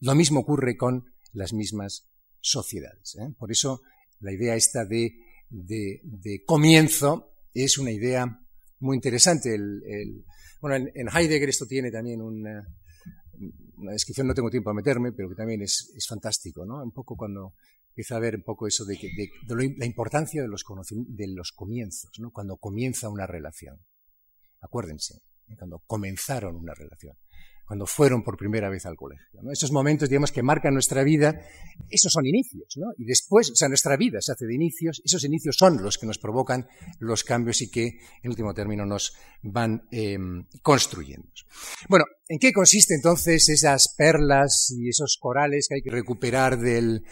[0.00, 2.08] lo mismo ocurre con las mismas
[2.40, 3.16] sociedades.
[3.16, 3.34] ¿eh?
[3.38, 3.82] Por eso,
[4.20, 5.16] la idea esta de,
[5.50, 8.40] de, comienzo es una idea
[8.80, 9.54] muy interesante.
[9.54, 10.24] El,
[10.60, 12.46] bueno, en, Heidegger esto tiene también un,
[13.76, 16.82] una descripción no tengo tiempo a meterme, pero que también es, fantástico, ¿no?
[16.82, 17.54] Un poco cuando
[17.88, 18.98] empieza a ver un poco eso de,
[19.48, 22.30] la importancia de los, de los comienzos, ¿no?
[22.30, 23.78] Cuando comienza una relación.
[24.60, 25.56] Acuérdense, ¿eh?
[25.56, 27.16] cuando comenzaron una relación
[27.66, 29.26] cuando fueron por primera vez al colegio.
[29.50, 31.40] Esos momentos, digamos, que marcan nuestra vida,
[31.90, 32.92] esos son inicios, ¿no?
[32.96, 36.06] Y después, o sea, nuestra vida se hace de inicios, esos inicios son los que
[36.06, 36.68] nos provocan
[37.00, 41.28] los cambios y que, en último término, nos van em, construyendo.
[41.88, 47.02] Bueno, ¿en qué consiste entonces esas perlas y esos corales que hay que recuperar del,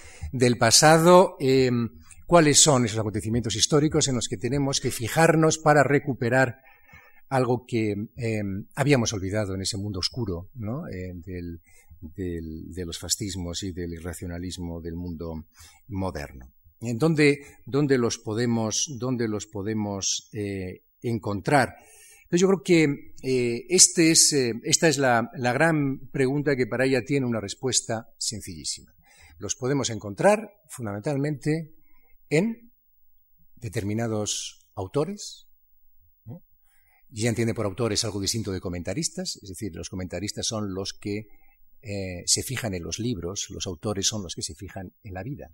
[0.58, 1.36] pasado?
[1.40, 1.88] Em,
[2.26, 6.62] ¿Cuáles son esos acontecimientos históricos en los que tenemos que fijarnos para recuperar
[7.34, 10.50] algo que em, habíamos olvidado en ese mundo oscuro
[10.92, 11.12] eh,
[12.14, 15.46] de los fascismos y del irracionalismo del mundo
[15.88, 16.52] moderno.
[16.80, 17.38] ¿En dónde,
[17.98, 21.74] los podemos, dónde los podemos eh, encontrar?
[22.30, 27.04] yo creo que eh, este es, esta es la, la gran pregunta que para ella
[27.04, 28.92] tiene una respuesta sencillísima.
[29.38, 31.74] Los podemos encontrar fundamentalmente
[32.28, 32.72] en
[33.56, 35.43] determinados autores,
[37.10, 40.92] y ya entiende por autores algo distinto de comentaristas, es decir, los comentaristas son los
[40.92, 41.26] que
[41.82, 45.22] eh, se fijan en los libros, los autores son los que se fijan en la
[45.22, 45.50] vida.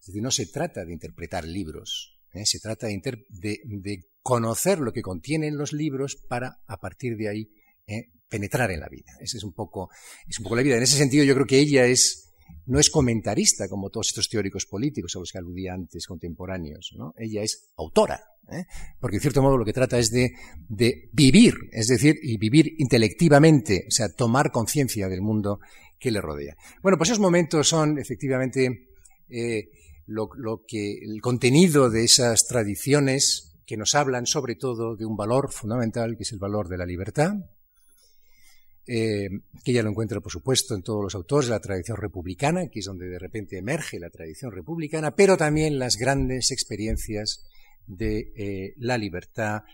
[0.00, 2.46] Es decir, no se trata de interpretar libros, ¿eh?
[2.46, 7.50] se trata de, conocer lo que contienen los libros para, a partir de ahí,
[7.86, 8.10] ¿eh?
[8.28, 9.12] penetrar en la vida.
[9.20, 9.90] Esa es un, poco,
[10.26, 10.76] es un poco la vida.
[10.76, 12.27] En ese sentido, yo creo que ella es
[12.66, 16.94] no es comentarista como todos estos teóricos políticos a los que aludía antes, contemporáneos.
[16.96, 17.14] ¿no?
[17.16, 18.66] Ella es autora, ¿eh?
[19.00, 20.32] porque en cierto modo lo que trata es de,
[21.12, 25.60] vivir, es decir, y vivir intelectivamente, o sea, tomar conciencia del mundo
[25.98, 26.56] que le rodea.
[26.82, 28.88] Bueno, pues esos momentos son efectivamente
[29.28, 29.70] eh,
[30.06, 30.28] lo,
[30.66, 36.16] que el contenido de esas tradiciones que nos hablan sobre todo de un valor fundamental,
[36.16, 37.34] que es el valor de la libertad,
[38.90, 39.28] eh,
[39.62, 42.86] que ella lo encuentra, por supuesto, en todos los autores la tradición republicana, que es
[42.86, 47.44] donde de repente emerge la tradición republicana, pero también las grandes experiencias
[47.86, 49.64] de eh, la libertad,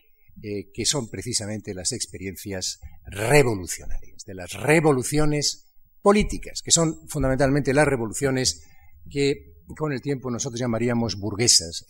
[0.42, 5.72] eh, que son precisamente las experiencias revolucionarias, de las revoluciones
[6.03, 8.64] políticas, que son fundamentalmente las revoluciones
[9.09, 11.87] que con el tiempo nosotros llamaríamos burguesas,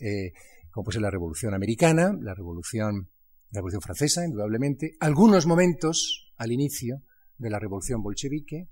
[0.69, 3.09] como puede ser la Revolución Americana, la Revolución,
[3.49, 7.01] la Revolución Francesa, indudablemente, algunos momentos al inicio
[7.37, 8.69] de la revolución bolchevique,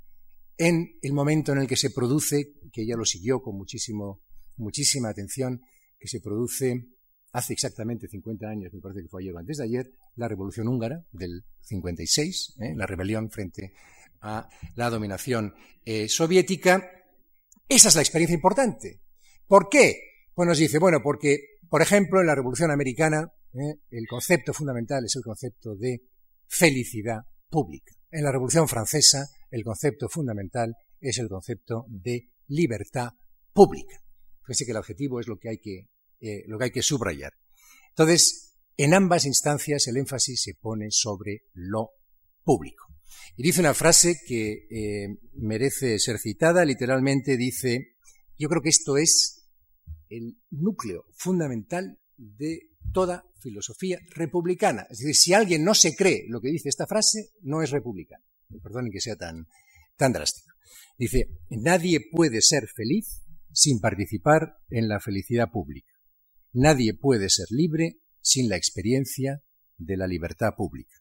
[0.57, 4.21] en el momento en el que se produce, que ella lo siguió con muchísimo,
[4.57, 5.61] muchísima atención,
[5.99, 6.87] que se produce
[7.31, 10.67] hace exactamente 50 años, me parece que fue ayer o antes de ayer, la revolución
[10.67, 12.73] húngara del 56, ¿eh?
[12.75, 13.73] la rebelión frente
[14.21, 16.87] a la dominación eh, soviética.
[17.67, 19.01] Esa es la experiencia importante.
[19.47, 19.95] ¿Por qué?
[20.35, 23.79] Pues nos dice, bueno, porque, por ejemplo, en la revolución americana, ¿eh?
[23.89, 26.03] el concepto fundamental es el concepto de
[26.47, 27.93] felicidad pública.
[28.13, 33.09] En la Revolución Francesa, el concepto fundamental es el concepto de libertad
[33.53, 34.03] pública.
[34.45, 37.33] Fíjense que el objetivo es lo que hay que, eh, lo que, hay que subrayar.
[37.89, 41.89] Entonces, en ambas instancias el énfasis se pone sobre lo
[42.43, 42.85] público.
[43.35, 47.95] Y dice una frase que eh, merece ser citada, literalmente dice,
[48.37, 49.49] yo creo que esto es
[50.09, 54.85] el núcleo fundamental de toda filosofía republicana.
[54.89, 58.23] Es decir, si alguien no se cree lo que dice esta frase, no es republicano.
[58.61, 59.47] Perdonen que sea tan,
[59.97, 60.53] tan drástico.
[60.97, 65.91] Dice, nadie puede ser feliz sin participar en la felicidad pública.
[66.51, 69.43] Nadie puede ser libre sin la experiencia
[69.77, 70.95] de la libertad pública.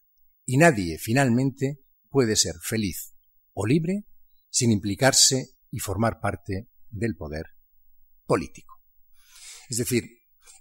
[0.45, 3.13] Y nadie, finalmente, puede ser feliz
[3.53, 4.05] o libre
[4.49, 7.45] sin implicarse y formar parte del poder
[8.25, 8.75] político.
[9.69, 10.03] Es decir,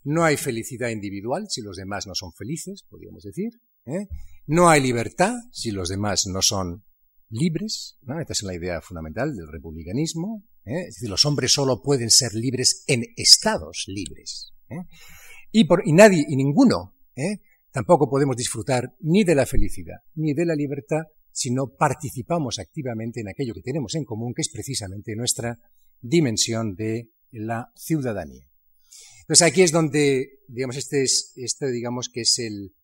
[0.04, 3.52] no hay felicidad individual si los demás no son felices, podríamos decir.
[3.86, 4.08] ¿eh?
[4.46, 6.84] No hay libertad si los demás no son
[7.28, 7.98] libres.
[8.20, 10.44] Esta es la idea fundamental del republicanismo.
[10.64, 10.86] ¿eh?
[10.88, 14.52] Es decir, los hombres solo pueden ser libres en estados libres.
[14.68, 14.86] ¿eh?
[15.52, 16.94] Y, por, y nadie y ninguno
[17.70, 23.20] tampoco podemos disfrutar ni de la felicidad ni de la libertad si no participamos activamente
[23.20, 25.58] en aquello que tenemos en común, que es precisamente nuestra
[26.00, 28.51] dimensión de la ciudadanía.
[29.20, 32.74] Entonces aquí es donde, digamos, este es, este digamos que es el,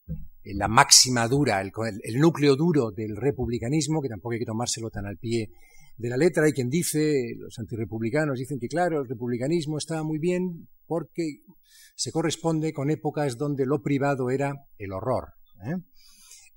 [0.45, 5.07] la máxima dura, el, el, núcleo duro del republicanismo, que tampoco hay que tomárselo tan
[5.07, 5.51] al pie
[5.97, 6.45] de la letra.
[6.45, 11.43] Hay quien dice, los antirepublicanos dicen que claro, el republicanismo está muy bien porque
[11.95, 15.77] se corresponde con épocas donde lo privado era el horror, ¿eh?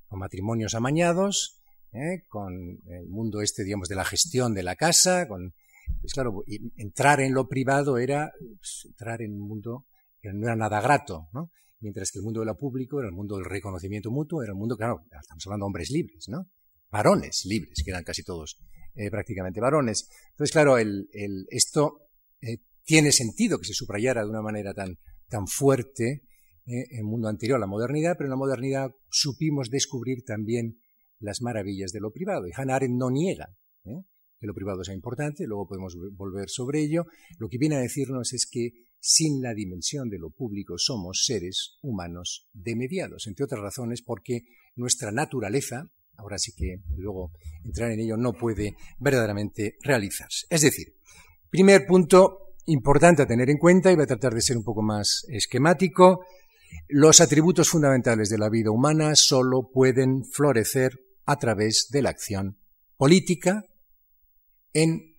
[0.06, 1.60] con matrimonios amañados,
[1.92, 2.22] ¿eh?
[2.28, 2.54] con
[2.86, 5.54] el mundo este, digamos, de la gestión de la casa, con,
[6.00, 6.42] pues claro,
[6.76, 9.86] entrar en lo privado era pues, entrar en un mundo
[10.20, 11.50] que no era nada grato, ¿no?
[11.80, 14.58] Mientras que el mundo de lo público era el mundo del reconocimiento mutuo, era el
[14.58, 16.46] mundo, claro, estamos hablando de hombres libres, ¿no?
[16.90, 18.58] Varones libres, que eran casi todos
[18.94, 20.08] eh, prácticamente varones.
[20.30, 21.08] Entonces, claro, el,
[21.50, 22.08] esto
[22.40, 26.22] eh, tiene sentido que se subrayara de una manera tan, tan fuerte
[26.64, 30.78] en el mundo anterior a la modernidad, pero en la modernidad supimos descubrir también
[31.18, 32.46] las maravillas de lo privado.
[32.46, 34.02] Y Hannah Arendt no niega ¿eh?
[34.42, 37.06] Que lo privado sea importante, luego podemos volver sobre ello.
[37.38, 41.78] Lo que viene a decirnos es que sin la dimensión de lo público somos seres
[41.80, 44.40] humanos demediados, entre otras razones porque
[44.74, 47.30] nuestra naturaleza, ahora sí que luego
[47.64, 50.46] entrar en ello, no puede verdaderamente realizarse.
[50.50, 50.96] Es decir,
[51.48, 54.82] primer punto importante a tener en cuenta, y voy a tratar de ser un poco
[54.82, 56.24] más esquemático,
[56.88, 62.58] los atributos fundamentales de la vida humana solo pueden florecer a través de la acción
[62.96, 63.64] política
[64.72, 65.16] en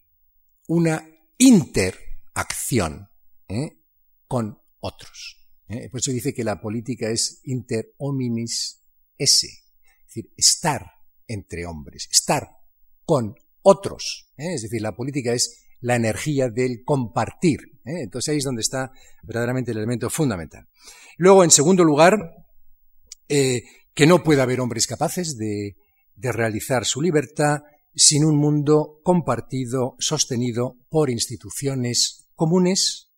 [0.68, 3.10] una interacción
[3.48, 3.80] ¿eh?
[4.28, 5.48] con otros.
[5.68, 5.89] ¿eh?
[5.89, 8.84] Por eso dice que la política es inter hominis
[9.18, 10.86] esse, es decir, estar
[11.28, 12.48] entre hombres, estar
[13.06, 14.32] con otros.
[14.38, 14.56] ¿eh?
[14.56, 17.60] Es decir, la política es la energía del compartir.
[17.86, 18.92] Entonces ahí es donde está
[19.24, 20.70] verdaderamente el elemento fundamental.
[21.18, 22.18] Luego, en segundo lugar,
[23.28, 25.76] que no puede haber hombres capaces de
[26.16, 27.62] de realizar su libertad
[27.95, 33.12] sin un mundo compartido, sostenido por instituciones comunes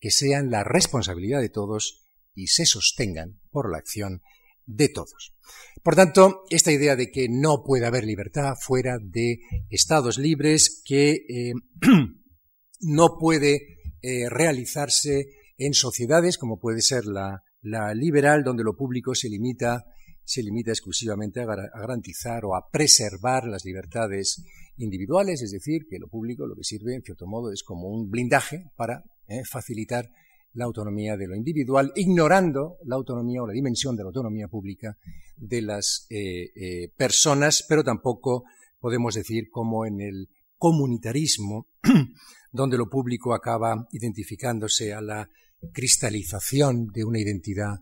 [0.00, 4.22] que sean la responsabilidad de todos y se sostengan por la acción
[4.66, 5.34] de todos.
[5.82, 11.12] Por tanto, esta idea de que no puede haber libertad fuera de estados libres, que
[11.12, 11.52] eh,
[12.80, 19.14] no puede eh, realizarse en sociedades como puede ser la, la liberal, donde lo público
[19.14, 19.84] se limita
[20.28, 24.44] se limita exclusivamente a, garantizar o a preservar las libertades
[24.76, 28.10] individuales, es decir, que lo público lo que sirve, en cierto modo, es como un
[28.10, 30.10] blindaje para eh, facilitar
[30.52, 34.98] la autonomía de lo individual, ignorando la autonomía o la dimensión de la autonomía pública
[35.34, 38.44] de las eh, eh, personas, pero tampoco
[38.80, 41.68] podemos decir como en el comunitarismo,
[42.52, 45.30] donde lo público acaba identificándose a la
[45.72, 47.78] cristalización de una identidad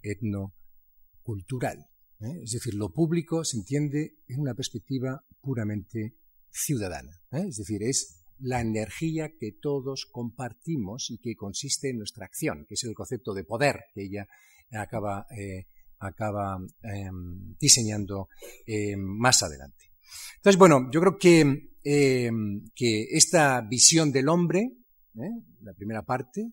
[0.00, 0.54] etno
[1.28, 1.90] cultural.
[2.20, 2.40] ¿eh?
[2.42, 6.16] Es decir, lo público se entiende en una perspectiva puramente
[6.50, 7.20] ciudadana.
[7.32, 7.44] ¿eh?
[7.50, 12.76] Es decir, es la energía que todos compartimos y que consiste en nuestra acción, que
[12.76, 14.26] es el concepto de poder que ella
[14.72, 15.66] acaba, eh,
[15.98, 18.28] acaba em, diseñando
[18.96, 19.92] más adelante.
[20.36, 21.40] Entonces, bueno, yo creo que,
[21.84, 24.70] em, que esta visión del hombre,
[25.60, 26.52] la primera parte,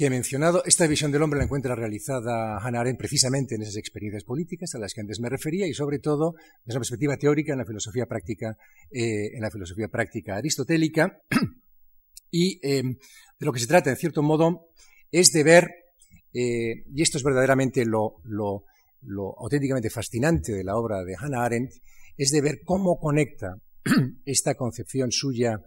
[0.00, 0.64] que he mencionado.
[0.64, 4.78] Esta visión del hombre la encuentra realizada Hannah Arendt precisamente en esas experiencias políticas a
[4.78, 8.06] las que antes me refería y sobre todo desde una perspectiva teórica en la filosofía
[8.06, 8.56] práctica,
[8.90, 11.20] eh, en la filosofía práctica aristotélica.
[12.30, 12.96] y em,
[13.38, 14.70] de lo que se trata, en cierto modo,
[15.10, 15.68] es de ver,
[16.32, 18.64] eh, y esto es verdaderamente lo, lo,
[19.02, 21.72] lo auténticamente fascinante de la obra de Hannah Arendt,
[22.16, 23.56] es de ver cómo conecta
[24.24, 25.58] esta concepción suya,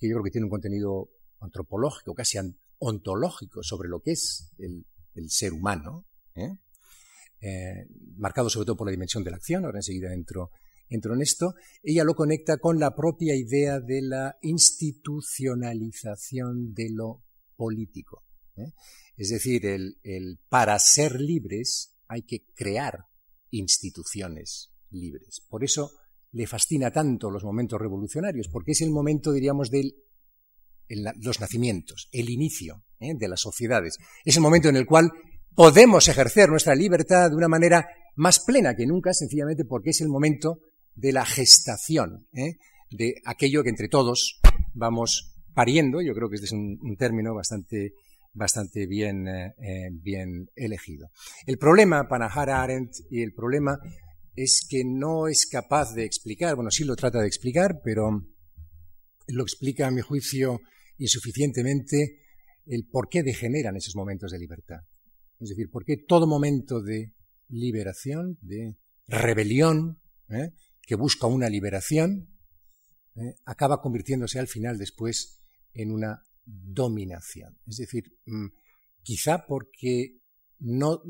[0.00, 2.38] que yo creo que tiene un contenido antropológico, casi
[2.78, 4.84] ontológico sobre lo que es el,
[5.28, 6.58] ser humano, ¿eh?
[7.40, 10.50] Eh, marcado sobre todo por la dimensión de la acción, ahora enseguida entro,
[10.88, 17.24] entro en esto, ella lo conecta con la propia idea de la institucionalización de lo
[17.56, 18.26] político.
[18.56, 18.74] ¿eh?
[19.16, 19.98] Es decir, el,
[20.48, 23.06] para ser libres hay que crear
[23.50, 25.42] instituciones libres.
[25.48, 25.90] Por eso
[26.32, 29.70] le fascina tanto los momentos revolucionarios, porque es el momento, diríamos,
[30.88, 33.14] los nacimientos, el inicio ¿eh?
[33.16, 33.98] de las sociedades.
[34.24, 35.10] Es el momento en el cual
[35.54, 40.08] podemos ejercer nuestra libertad de una manera más plena que nunca, sencillamente porque es el
[40.08, 40.60] momento
[40.94, 42.56] de la gestación, ¿eh?
[42.90, 44.40] de aquello que entre todos
[44.74, 46.00] vamos pariendo.
[46.00, 47.92] Yo creo que este es un, término bastante,
[48.32, 49.52] bastante bien, eh,
[49.92, 51.10] bien elegido.
[51.46, 53.78] El problema para Hannah Arendt y el problema
[54.34, 58.22] es que no es capaz de explicar, bueno, sí lo trata de explicar, pero
[59.26, 60.60] lo explica, a mi juicio,
[60.98, 62.20] insuficientemente
[62.66, 64.80] el por qué degeneran esos momentos de libertad.
[65.40, 67.14] Es decir, por qué todo momento de
[67.48, 68.76] liberación, de
[69.06, 70.50] rebelión, ¿eh?
[70.82, 72.36] que busca una liberación,
[73.16, 73.34] ¿eh?
[73.44, 75.40] acaba convirtiéndose al final después
[75.72, 77.58] en una dominación.
[77.66, 78.46] Es decir, mm,
[79.02, 80.18] quizá porque
[80.58, 81.02] no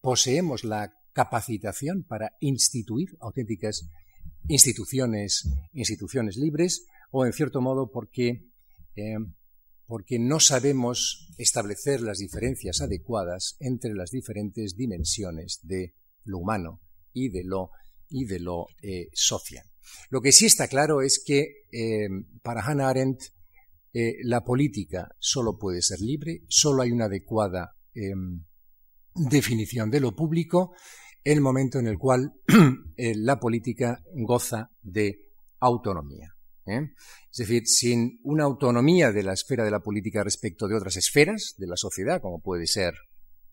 [0.00, 3.88] poseemos la capacitación para instituir auténticas
[4.48, 8.50] instituciones, instituciones libres, o en cierto modo porque,
[8.96, 9.16] eh,
[9.86, 16.80] porque no sabemos establecer las diferencias adecuadas entre las diferentes dimensiones de lo humano
[17.12, 17.70] y de lo,
[18.08, 19.64] y de lo eh, social.
[20.08, 22.08] Lo que sí está claro es que eh,
[22.42, 23.20] para Hannah Arendt
[24.24, 28.44] la política solo puede ser libre, solo hay una adecuada em,
[29.14, 30.74] definición de lo público
[31.22, 32.32] el momento en el cual
[32.96, 35.30] la política goza de
[35.60, 36.33] autonomía.
[36.66, 41.54] Es decir, sin una autonomía de la esfera de la política respecto de otras esferas
[41.58, 42.94] de la sociedad, como puede ser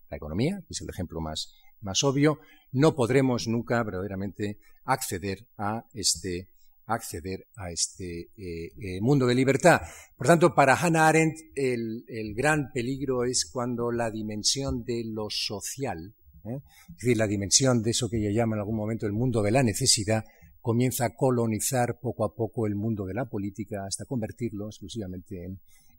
[0.09, 2.39] la economía, que es el ejemplo más, más obvio,
[2.71, 6.49] no podremos nunca verdaderamente acceder a este,
[6.85, 9.81] acceder a este eh, eh, mundo de libertad.
[10.15, 12.03] Por tanto, para Hannah Arendt el,
[12.35, 16.59] gran peligro es cuando la dimensión de lo social, ¿eh?
[16.89, 19.51] es decir, la dimensión de eso que ella llama en algún momento el mundo de
[19.51, 20.23] la necesidad,
[20.61, 25.43] comienza a colonizar poco a poco el mundo de la política hasta convertirlo exclusivamente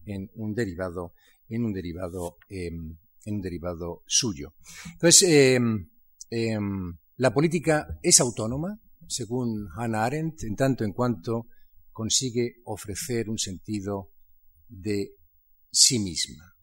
[0.07, 1.13] en, un derivado,
[1.49, 4.55] en un derivado em, en un derivado suyo.
[4.93, 5.89] Entonces, em,
[6.31, 11.47] em, la política es autónoma, según Hannah Arendt, en tanto en cuanto
[11.93, 14.11] consigue ofrecer un sentido
[14.69, 15.17] de
[15.71, 16.55] sí misma,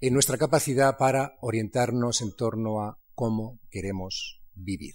[0.00, 4.94] en nuestra capacidad para orientarnos en torno a cómo queremos vivir.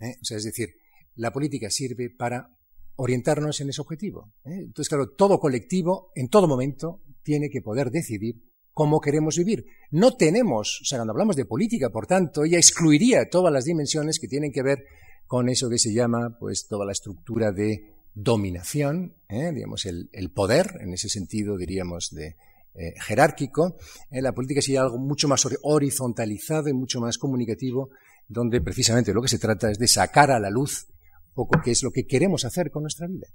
[0.00, 0.16] ¿eh?
[0.20, 0.74] O sea, es decir,
[1.20, 2.56] la política sirve para
[2.96, 4.32] orientarnos en ese objetivo.
[4.44, 4.64] ¿eh?
[4.64, 8.36] Entonces, claro, todo colectivo, en todo momento, tiene que poder decidir
[8.72, 9.66] cómo queremos vivir.
[9.90, 14.18] No tenemos, o sea, cuando hablamos de política, por tanto, ella excluiría todas las dimensiones
[14.18, 14.84] que tienen que ver
[15.26, 19.52] con eso que se llama, pues, toda la estructura de dominación, ¿eh?
[19.54, 22.36] digamos, el, poder, en ese sentido, diríamos, de
[22.74, 23.76] eh, jerárquico.
[24.10, 27.90] la política sería algo mucho más horizontalizado y mucho más comunicativo,
[28.26, 30.86] donde precisamente lo que se trata es de sacar a la luz
[31.34, 33.28] poco qué es lo que queremos hacer con nuestra vida.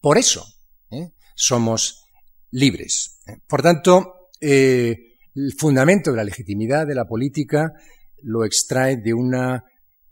[0.00, 0.44] Por eso
[1.34, 2.04] somos
[2.50, 3.20] libres.
[3.48, 4.96] Por tanto, eh,
[5.34, 7.72] el fundamento de la legitimidad de la política
[8.22, 9.64] lo extrae de una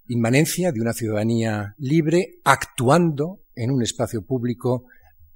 [0.08, 4.86] inmanencia de una ciudadanía libre actuando en un espacio público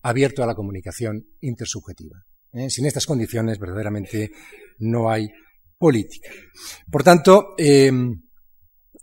[0.02, 2.24] abierto a la comunicación intersubjetiva.
[2.52, 2.70] ¿eh?
[2.70, 4.30] Sin estas condiciones, verdaderamente,
[4.78, 5.28] no hay
[5.78, 6.30] política.
[6.90, 7.90] Por tanto, eh,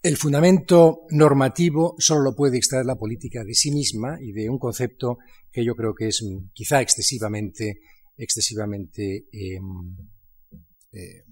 [0.04, 4.60] el fundamento normativo solo lo puede extraer la política de sí misma y de un
[4.60, 5.18] concepto
[5.52, 7.80] que yo creo que es mm, quizá excesivamente
[8.18, 9.96] excesivamente em,
[10.92, 11.24] eh,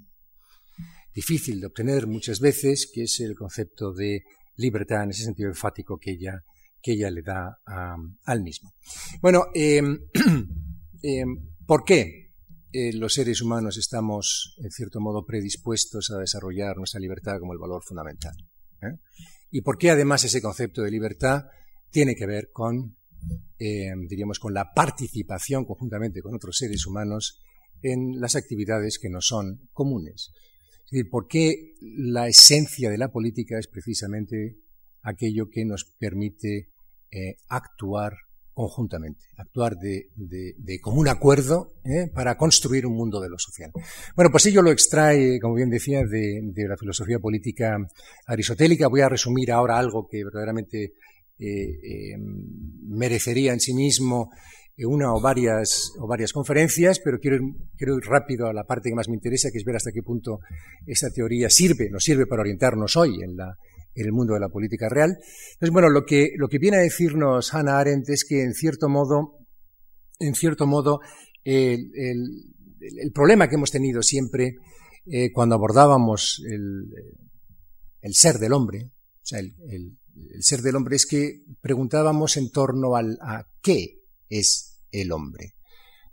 [1.13, 4.23] difícil de obtener muchas veces, que es el concepto de
[4.55, 6.43] libertad en ese sentido enfático que ella,
[6.81, 7.57] que ella le da
[8.25, 8.73] al mismo.
[9.21, 9.99] Bueno, em,
[11.03, 12.31] em, ¿por qué
[12.71, 17.59] eh, los seres humanos estamos, en cierto modo, predispuestos a desarrollar nuestra libertad como el
[17.59, 18.33] valor fundamental?
[18.81, 18.97] ¿Eh?
[19.51, 21.45] ¿Y por qué además ese concepto de libertad
[21.89, 22.95] tiene que ver con
[23.59, 27.41] eh, diríamos, con la participación conjuntamente con otros seres humanos
[27.83, 30.31] en las actividades que nos son comunes.
[30.85, 34.57] Es decir, ¿por qué la esencia de la política es precisamente
[35.03, 36.71] aquello que nos permite
[37.11, 38.13] eh, actuar
[38.53, 43.71] conjuntamente, actuar de, común acuerdo eh, para construir un mundo de lo social.
[44.15, 47.77] Bueno, pues ello lo extrae, como bien decía, de, de la filosofía política
[48.27, 48.87] aristotélica.
[48.87, 50.93] Voy a resumir ahora algo que verdaderamente
[51.39, 52.17] eh, eh,
[52.87, 54.29] merecería en sí mismo
[54.77, 57.41] una o varias, o varias conferencias, pero quiero ir,
[57.77, 60.39] quiero rápido a la parte que más me interesa, que es ver hasta qué punto
[60.85, 63.55] esta teoría sirve, nos sirve para orientarnos hoy en, la,
[63.95, 65.17] en el mundo de la política real.
[65.53, 68.89] Entonces, bueno, lo que, lo que viene a decirnos Hannah Arendt es que, en cierto
[68.89, 69.37] modo,
[70.19, 71.01] en cierto modo,
[71.43, 71.91] el,
[73.13, 74.55] problema que hemos tenido siempre
[75.05, 79.97] eh, cuando abordábamos el, ser del hombre, o sea, el,
[80.39, 85.53] ser del hombre es que preguntábamos en torno al, a qué es el hombre.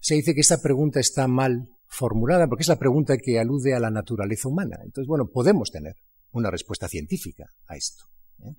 [0.01, 3.81] Se dice que esta pregunta está mal formulada porque es la pregunta que alude a
[3.81, 4.77] la naturaleza humana.
[4.85, 5.97] Entonces, bueno, podemos tener
[6.33, 8.05] una respuesta científica a esto.
[8.41, 8.55] ¿eh?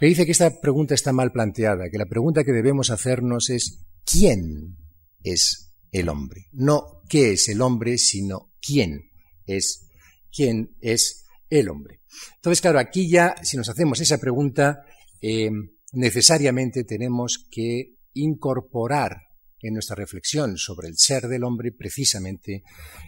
[0.00, 3.84] Me dice que esta pregunta está mal planteada, que la pregunta que debemos hacernos es
[4.04, 4.76] ¿quién
[5.22, 6.46] es el hombre?
[6.52, 9.10] No qué es el hombre, sino quién
[9.46, 9.88] es
[10.34, 12.00] quién es el hombre.
[12.36, 14.84] Entonces, claro, aquí ya, si nos hacemos esa pregunta,
[15.20, 15.50] eh,
[15.92, 19.18] necesariamente tenemos que incorporar
[19.60, 22.62] en nuestra reflexión sobre el ser del hombre precisamente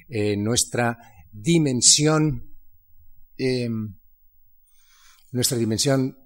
[0.09, 0.99] eh, nuestra
[1.31, 2.56] dimensión,
[3.39, 3.68] eh,
[5.32, 6.16] nuestra dimensión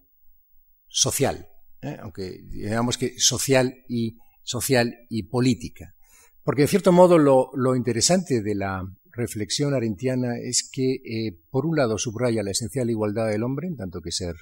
[0.89, 1.49] social,
[1.83, 1.97] ¿eh?
[2.01, 5.95] aunque digamos que social y, social y política.
[6.43, 8.83] Porque, de cierto modo, lo, interesante de la
[9.13, 14.01] reflexión arentiana es que, por un lado, subraya la esencial igualdad del hombre, en tanto
[14.01, 14.37] que ser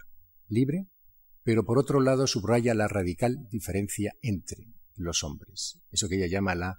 [0.48, 0.88] libre,
[1.48, 6.54] pero por otro lado subraya la radical diferencia entre los hombres, eso que ella llama
[6.54, 6.76] la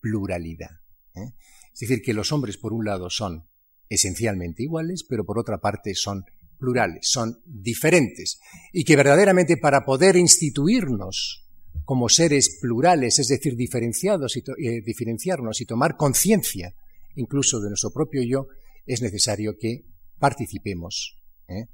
[0.00, 0.80] pluralidad.
[1.14, 1.34] ¿eh?
[1.72, 3.48] Es decir, que los hombres, por un lado, son
[3.92, 6.24] esencialmente iguales, pero por otra parte son
[6.58, 8.38] plurales, son diferentes,
[8.72, 11.44] y que verdaderamente para poder instituirnos
[11.84, 16.74] como seres plurales, es decir, diferenciados y eh, diferenciarnos y tomar conciencia
[17.16, 18.46] incluso de nuestro propio yo,
[18.86, 19.84] es necesario que
[20.18, 21.68] participemos ¿eh?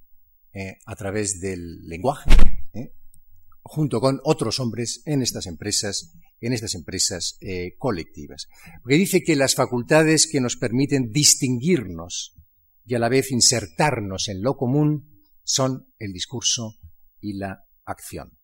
[0.85, 2.31] a través del lenguaje,
[3.63, 8.47] junto con otros hombres en estas empresas, en estas empresas eh, colectivas.
[8.83, 12.35] Porque dice que las facultades que nos permiten distinguirnos
[12.85, 16.79] y a la vez insertarnos en lo común son el discurso
[17.21, 18.39] y la acción.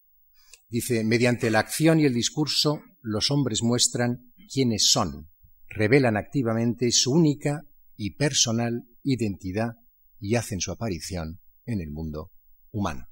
[0.69, 5.31] Dice, mediante la acción y el discurso, los hombres muestran quiénes son,
[5.69, 7.63] revelan activamente su única
[7.97, 9.75] y personal identidad
[10.19, 12.33] y hacen su aparición en el mundo
[12.71, 13.07] humano.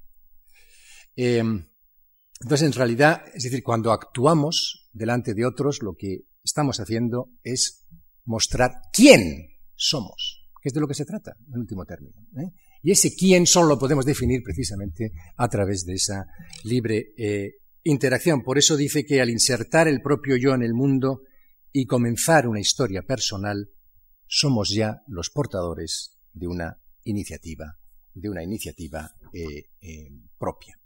[1.15, 1.67] Em,
[2.43, 7.87] entonces, en realidad, es decir, cuando actuamos delante de otros, lo que estamos haciendo es
[8.25, 12.19] mostrar quién somos, que es de lo que se trata, en último término.
[12.37, 12.51] ¿eh?
[12.81, 16.25] Y ese quién solo lo podemos definir precisamente a través de esa
[16.65, 18.43] libre eh, interacción.
[18.43, 21.21] Por eso dice que al insertar el propio yo en el mundo
[21.71, 23.69] y comenzar una historia personal,
[24.27, 27.77] somos ya los portadores de una iniciativa,
[28.13, 30.77] de una iniciativa eh, propia.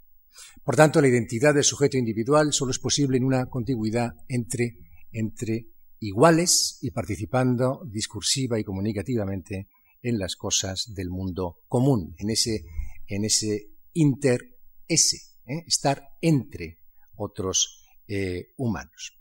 [0.63, 4.77] Por tanto, la identidad del sujeto individual solo es posible en una contigüidad entre,
[5.11, 5.67] entre
[5.99, 9.67] iguales y participando discursiva y comunicativamente
[10.01, 12.63] en las cosas del mundo común, en ese,
[13.07, 15.63] en ese inter-ese, ¿eh?
[15.65, 16.79] estar entre
[17.15, 19.17] otros eh, humanos.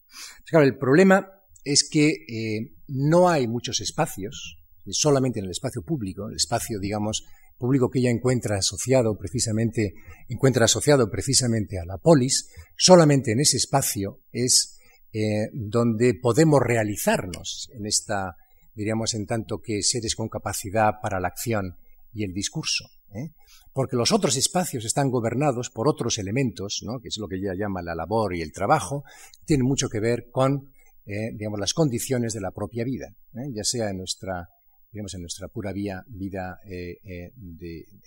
[0.53, 1.31] El problema
[1.64, 4.59] es que eh, no hay muchos espacios,
[4.91, 7.25] solamente en el espacio público, el espacio, digamos,
[7.57, 9.95] público que ella encuentra asociado precisamente,
[10.29, 14.79] encuentra asociado precisamente a la polis, solamente en ese espacio es
[15.13, 18.37] eh, donde podemos realizarnos en esta,
[18.75, 21.77] diríamos, en tanto que seres con capacidad para la acción
[22.13, 22.85] y el discurso.
[23.15, 23.33] ¿eh?
[23.73, 27.01] Porque los otros espacios están gobernados por otros elementos, ¿no?
[27.01, 29.05] que es lo que ella llama la labor y el trabajo,
[29.45, 30.73] tienen mucho que ver con,
[31.07, 33.15] eh, digamos, las condiciones de la propia vida,
[33.55, 34.49] ya sea en nuestra
[34.97, 37.32] digamos, en nuestra pura vida eh, eh,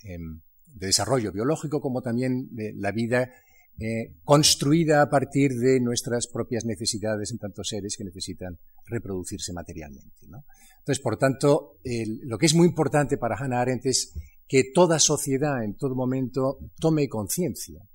[0.02, 3.30] em, de, desarrollo biológico, como también de la vida
[3.78, 10.26] eh, construida a partir de nuestras propias necesidades en tantos seres que necesitan reproducirse materialmente.
[10.80, 11.78] Entonces, por tanto,
[12.24, 14.12] lo que es muy importante para Hannah Arendt es
[14.48, 17.88] que toda sociedad en todo momento tome conciencia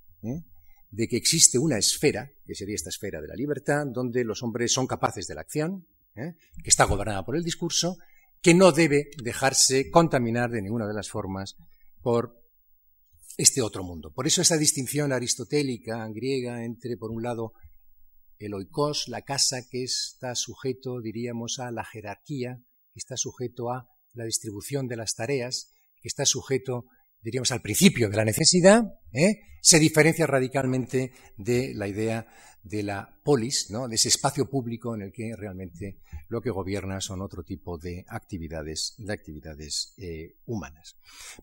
[0.90, 4.72] de que existe una esfera, que sería esta esfera de la libertad, donde los hombres
[4.72, 7.98] son capaces de la acción, que está gobernada por el discurso,
[8.46, 11.56] que no debe dejarse contaminar de ninguna de las formas
[12.04, 12.44] por
[13.38, 14.14] este otro mundo.
[14.14, 17.54] Por eso esa distinción aristotélica griega entre, por un lado,
[18.38, 22.62] el oikos, la casa que está sujeto, diríamos, a la jerarquía,
[22.94, 26.86] que está sujeto a la distribución de las tareas, que está sujeto
[27.26, 29.40] diríamos, al principio de la necesidad, ¿eh?
[29.60, 32.28] se diferencia radicalmente de la idea
[32.66, 33.88] de la polis, ¿no?
[33.88, 36.00] de ese espacio público en el que realmente
[36.30, 40.98] lo que gobierna son otro tipo de actividades, de actividades eh, humanas.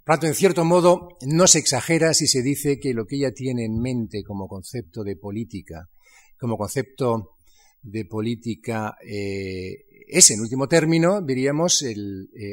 [0.05, 3.33] Por tanto, en cierto modo, no se exagera si se dice que lo que ella
[3.33, 5.89] tiene en mente como concepto de política,
[6.37, 7.37] como concepto
[7.83, 11.95] de política eh, es, en último término, diríamos, eh,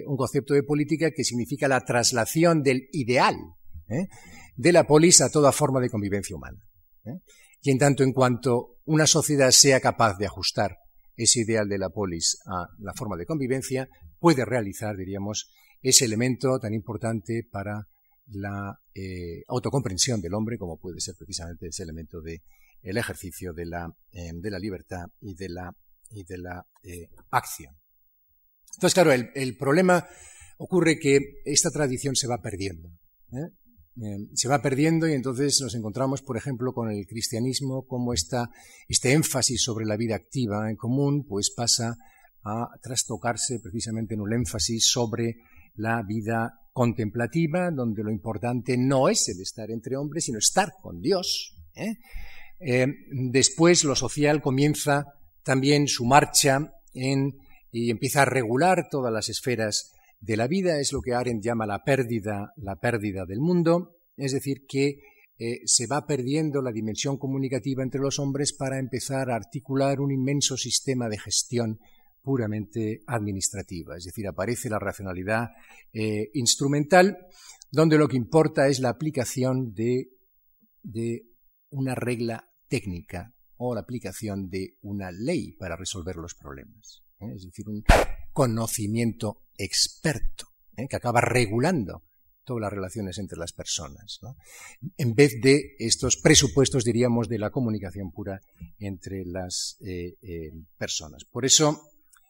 [0.06, 3.36] un concepto de política que significa la traslación del ideal
[4.56, 6.60] de la polis a toda forma de convivencia humana.
[7.62, 10.78] Y en tanto en cuanto una sociedad sea capaz de ajustar
[11.16, 13.90] ese ideal de la polis a la forma de convivencia,
[14.20, 15.52] puede realizar, diríamos,
[15.82, 17.88] ese elemento tan importante para
[18.28, 22.42] la eh, autocomprensión del hombre, como puede ser precisamente ese elemento de
[22.82, 25.72] el ejercicio de la, eh, de la libertad y de la,
[26.12, 27.76] y de la eh, acción.
[28.76, 30.08] Entonces, claro, el, problema
[30.58, 32.90] ocurre que esta tradición se va perdiendo.
[34.34, 38.50] Se va perdiendo y entonces nos encontramos, por ejemplo, con el cristianismo, como esta,
[38.88, 41.98] este énfasis sobre la vida activa en común, pues pasa
[42.44, 45.38] a trastocarse precisamente en un énfasis sobre
[45.76, 51.02] la vida contemplativa, donde lo importante no es el estar entre hombres, sino estar con
[51.02, 51.56] Dios.
[51.76, 51.98] ¿eh?
[52.60, 55.06] Eh, después lo social comienza
[55.44, 61.02] también su marcha y empieza a regular todas las esferas de la vida, es lo
[61.02, 65.00] que Arendt llama la pérdida, la pérdida del mundo, es decir, que
[65.38, 70.12] eh, se va perdiendo la dimensión comunicativa entre los hombres para empezar a articular un
[70.12, 71.80] inmenso sistema de gestión
[72.22, 75.52] puramente administrativa, es decir, aparece la racionalidad
[75.94, 77.18] eh, instrumental,
[77.72, 80.10] donde lo que importa es la aplicación de,
[81.72, 87.32] una regla técnica o la aplicación de una ley para resolver los problemas, ¿eh?
[87.36, 87.84] es decir, un
[88.34, 90.88] conocimiento experto ¿eh?
[90.88, 92.04] que acaba regulando
[92.44, 94.20] todas las relaciones entre las personas,
[94.98, 98.42] en vez de estos presupuestos, diríamos, de la comunicación pura
[98.80, 99.78] entre las
[100.80, 101.26] personas.
[101.26, 101.90] Por eso,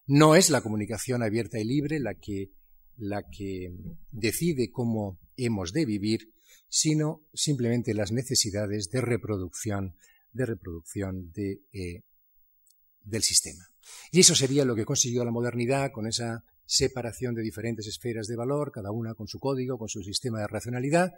[0.09, 2.49] no es la comunicación abierta y libre la que,
[2.97, 3.71] la que
[4.09, 6.33] decide cómo hemos de vivir,
[6.67, 9.95] sino simplemente las necesidades de reproducción,
[10.33, 12.01] de reproducción de, eh,
[13.03, 13.67] del sistema.
[14.11, 18.35] Y eso sería lo que consiguió la modernidad con esa separación de diferentes esferas de
[18.35, 21.13] valor, cada una con su código, con su sistema de racionalidad,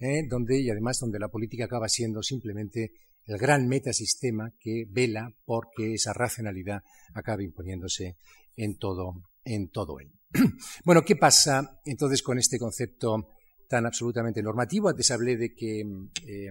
[0.00, 2.90] eh, donde y además donde la política acaba siendo simplemente
[3.24, 6.82] el gran metasistema que vela porque esa racionalidad
[7.14, 8.16] acabe imponiéndose
[8.56, 10.10] en todo, en todo él.
[10.84, 13.28] bueno, ¿qué pasa entonces con este concepto
[13.68, 14.88] tan absolutamente normativo?
[14.88, 15.82] Antes hablé de que
[16.26, 16.50] eh,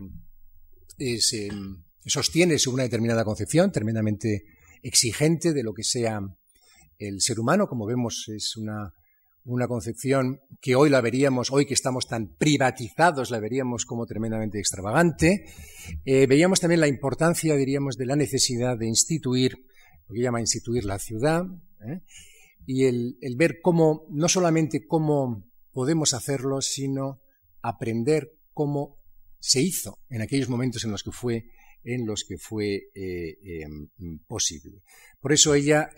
[0.97, 1.19] eh,
[2.05, 4.43] sostiene una determinada concepción tremendamente
[4.81, 6.21] exigente de lo que sea
[6.97, 8.93] el ser humano, como vemos es una
[9.45, 14.59] una concepción que hoy la veríamos, hoy que estamos tan privatizados, la veríamos como tremendamente
[14.59, 15.45] extravagante.
[16.03, 19.55] Eh, veíamos también la importancia, diríamos, de la necesidad de instituir,
[20.07, 21.45] lo que llama instituir la ciudad,
[21.87, 22.01] ¿eh?
[22.65, 27.21] y el, ver cómo, no solamente cómo podemos hacerlo, sino
[27.61, 28.97] aprender cómo
[29.39, 31.45] se hizo en aquellos momentos en los que fue
[31.87, 34.81] en los que fue eh, em, posible.
[35.21, 35.91] Por eso ella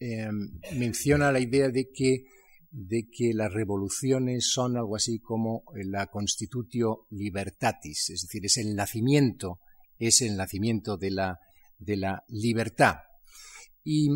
[0.00, 2.24] em, menciona la idea de que
[2.70, 8.74] de que las revoluciones son algo así como la constitutio libertatis, es decir, es el
[8.74, 9.60] nacimiento,
[9.98, 11.38] es el nacimiento de la,
[11.78, 12.96] de la libertad.
[13.82, 14.08] Y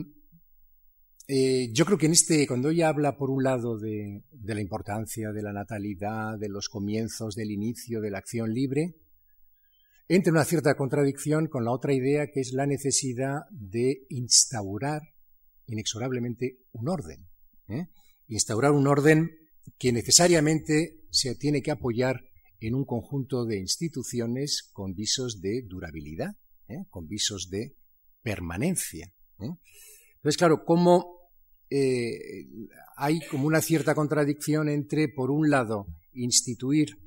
[1.29, 4.61] eh, yo creo que en este, cuando ella habla por un lado de, de, la
[4.61, 8.97] importancia de la natalidad, de los comienzos, del inicio de la acción libre,
[10.09, 15.01] entra una cierta contradicción con la otra idea que es la necesidad de instaurar
[15.67, 17.29] inexorablemente un orden.
[17.69, 17.87] ¿eh?
[18.29, 19.31] instaurar un orden
[19.79, 22.25] que necesariamente se tiene que apoyar
[22.61, 26.37] en un conjunto de instituciones con visos de durabilidad,
[26.69, 26.85] ¿eh?
[26.91, 27.77] con visos de
[28.23, 29.13] permanencia.
[29.41, 29.51] ¿eh?
[30.17, 31.31] Entonces, claro, cómo
[31.71, 32.47] eh,
[32.97, 36.99] hay como una cierta contradicción entre, por un lado, instituir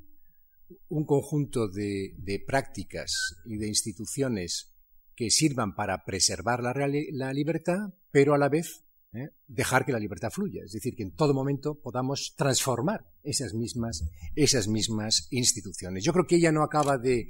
[0.88, 4.75] un conjunto de, prácticas y de instituciones
[5.16, 8.86] que sirvan para preservar la libertad, pero a la vez
[9.16, 9.30] ¿eh?
[9.46, 14.04] dejar que la libertad fluya, es decir, que en todo momento podamos transformar esas mismas,
[14.34, 16.04] esas mismas instituciones.
[16.04, 17.28] Yo creo que ella no acaba de,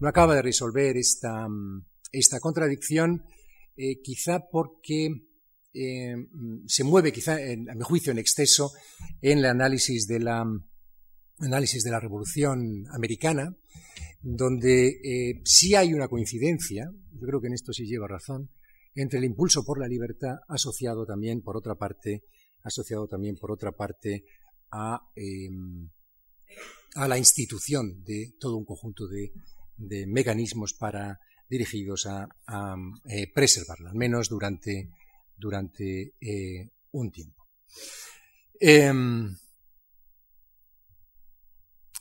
[0.00, 1.46] no acaba de resolver esta,
[2.12, 3.24] esta contradicción,
[3.76, 5.28] eh, quizá porque
[5.72, 6.14] eh,
[6.66, 8.72] se mueve, quizá, a mi juicio, en exceso
[9.22, 10.44] en el análisis de la,
[11.40, 13.56] análisis de la Revolución Americana,
[14.20, 18.50] donde sí hay una coincidencia, yo creo que en esto sí lleva razón,
[18.94, 22.24] entre el impulso por la libertad asociado también, por otra parte,
[22.62, 24.24] asociado también, por otra parte,
[24.70, 25.88] a, em,
[26.96, 29.32] la institución de todo un conjunto de,
[30.06, 32.28] mecanismos para, dirigidos a,
[33.08, 34.90] eh, preservarla, al menos durante,
[35.36, 37.44] durante eh, un tiempo.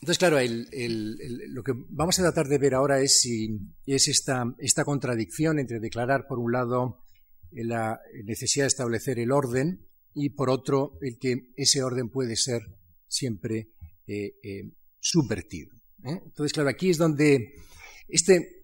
[0.01, 4.85] Entonces, claro, lo que vamos a tratar de ver ahora es si es esta, esta
[4.85, 7.03] contradicción entre declarar, por un lado,
[7.51, 12.61] la necesidad de establecer el orden y, por otro, el que ese orden puede ser
[13.07, 13.71] siempre
[14.05, 15.75] eh, eh, subvertido.
[16.03, 16.21] ¿eh?
[16.25, 17.55] Entonces, claro, aquí es donde
[18.07, 18.61] este,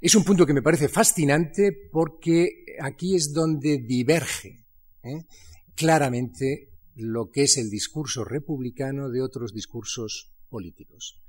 [0.00, 4.64] es un punto que me parece fascinante porque aquí es donde diverge
[5.74, 11.20] claramente lo que es el discurso republicano de otros discursos políticos.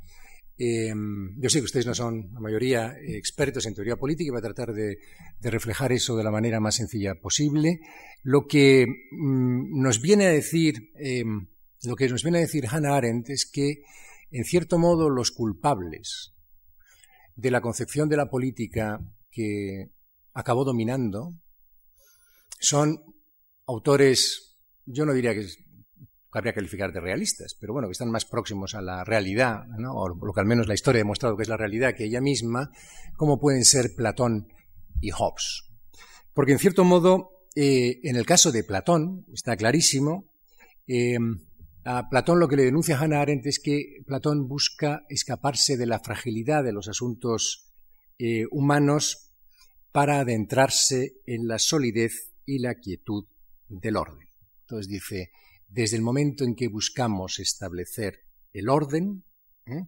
[0.61, 4.39] Em, yo sé que ustedes no son, la mayoría, expertos en teoría política y voy
[4.39, 4.97] a tratar de,
[5.41, 7.79] reflejar eso de la manera más sencilla posible.
[8.23, 11.47] Lo que mm, nos viene a decir, em,
[11.83, 13.83] lo que nos viene a decir Hannah Arendt es que,
[14.31, 16.33] en cierto modo, los culpables
[17.37, 18.99] de la concepción de la política
[19.31, 19.91] que
[20.33, 21.39] acabó dominando
[22.59, 23.01] son
[23.65, 25.47] autores, yo no diría que
[26.31, 30.09] habría que calificar de realistas, pero bueno, que están más próximos a la realidad, o
[30.09, 32.71] lo que al menos la historia ha demostrado que es la realidad que ella misma,
[33.17, 34.47] como pueden ser Platón
[35.01, 35.63] y Hobbes.
[36.33, 40.29] Porque en cierto modo, eh, en el caso de Platón, está clarísimo,
[40.87, 41.17] eh,
[41.83, 45.99] a Platón lo que le denuncia Hannah Arendt es que Platón busca escaparse de la
[45.99, 47.71] fragilidad de los asuntos
[48.19, 49.33] eh, humanos
[49.91, 53.25] para adentrarse en la solidez y la quietud
[53.67, 54.27] del orden.
[54.61, 55.31] Entonces dice,
[55.69, 59.23] desde el momento en que buscamos establecer el orden,
[59.65, 59.87] ¿eh?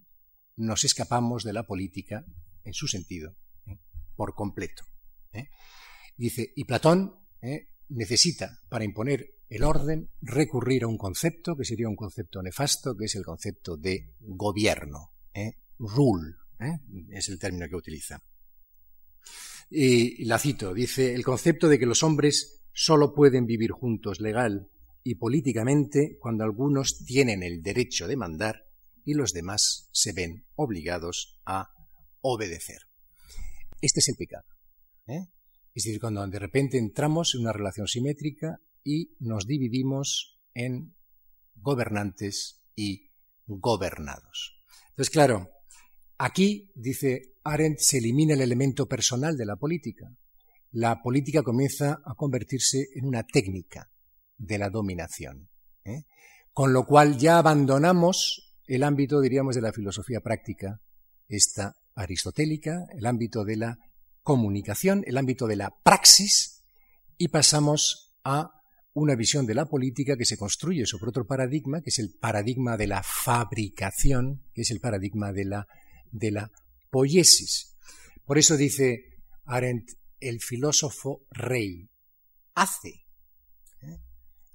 [0.55, 2.23] nos escapamos de la política
[2.63, 3.79] en su sentido, ¿eh?
[4.15, 4.83] por completo.
[5.33, 5.49] ¿eh?
[6.15, 7.15] Dice, y Platón
[7.89, 13.05] necesita, para imponer el orden, recurrir a un concepto que sería un concepto nefasto, que
[13.05, 15.13] es el concepto de gobierno,
[15.79, 16.35] rule,
[17.09, 18.21] es el término que utiliza.
[19.71, 24.70] Y la cito, dice, el concepto de que los hombres solo pueden vivir juntos legal
[25.03, 28.67] y políticamente cuando algunos tienen el derecho de mandar
[29.03, 31.69] y los demás se ven obligados a
[32.21, 32.81] obedecer.
[33.81, 34.45] Este es el pecado.
[35.07, 35.27] ¿eh?
[35.73, 40.95] Es decir, cuando de repente entramos en una relación simétrica y nos dividimos en
[41.55, 43.11] gobernantes y
[43.47, 44.59] gobernados.
[44.89, 45.49] Entonces, claro,
[46.17, 50.07] aquí, dice Arendt, se elimina el elemento personal de la política.
[50.71, 53.90] La política comienza a convertirse en una técnica,
[54.41, 55.49] de la dominación.
[55.85, 56.03] ¿eh?
[56.51, 60.81] Con lo cual ya abandonamos el ámbito, diríamos, de la filosofía práctica,
[61.27, 63.77] esta aristotélica, el ámbito de la
[64.21, 66.63] comunicación, el ámbito de la praxis,
[67.17, 68.49] y pasamos a
[68.93, 72.77] una visión de la política que se construye sobre otro paradigma, que es el paradigma
[72.77, 75.67] de la fabricación, que es el paradigma de la,
[76.11, 76.51] de la
[76.89, 77.77] poiesis.
[78.25, 81.89] Por eso dice Arendt, el filósofo rey
[82.53, 83.05] hace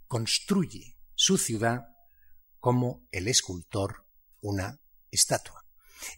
[0.07, 1.87] construye su ciudad
[2.59, 4.07] como el escultor
[4.41, 4.81] una
[5.11, 5.65] estatua.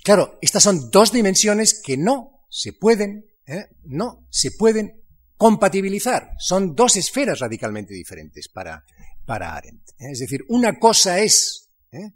[0.03, 3.67] Claro, estas son dos dimensiones que no se pueden, ¿eh?
[3.85, 5.03] no se pueden
[5.37, 6.33] compatibilizar.
[6.39, 8.85] Son dos esferas radicalmente diferentes para,
[9.25, 9.89] para Arendt.
[9.99, 10.11] ¿eh?
[10.11, 12.11] Es decir, una cosa es, ¿eh?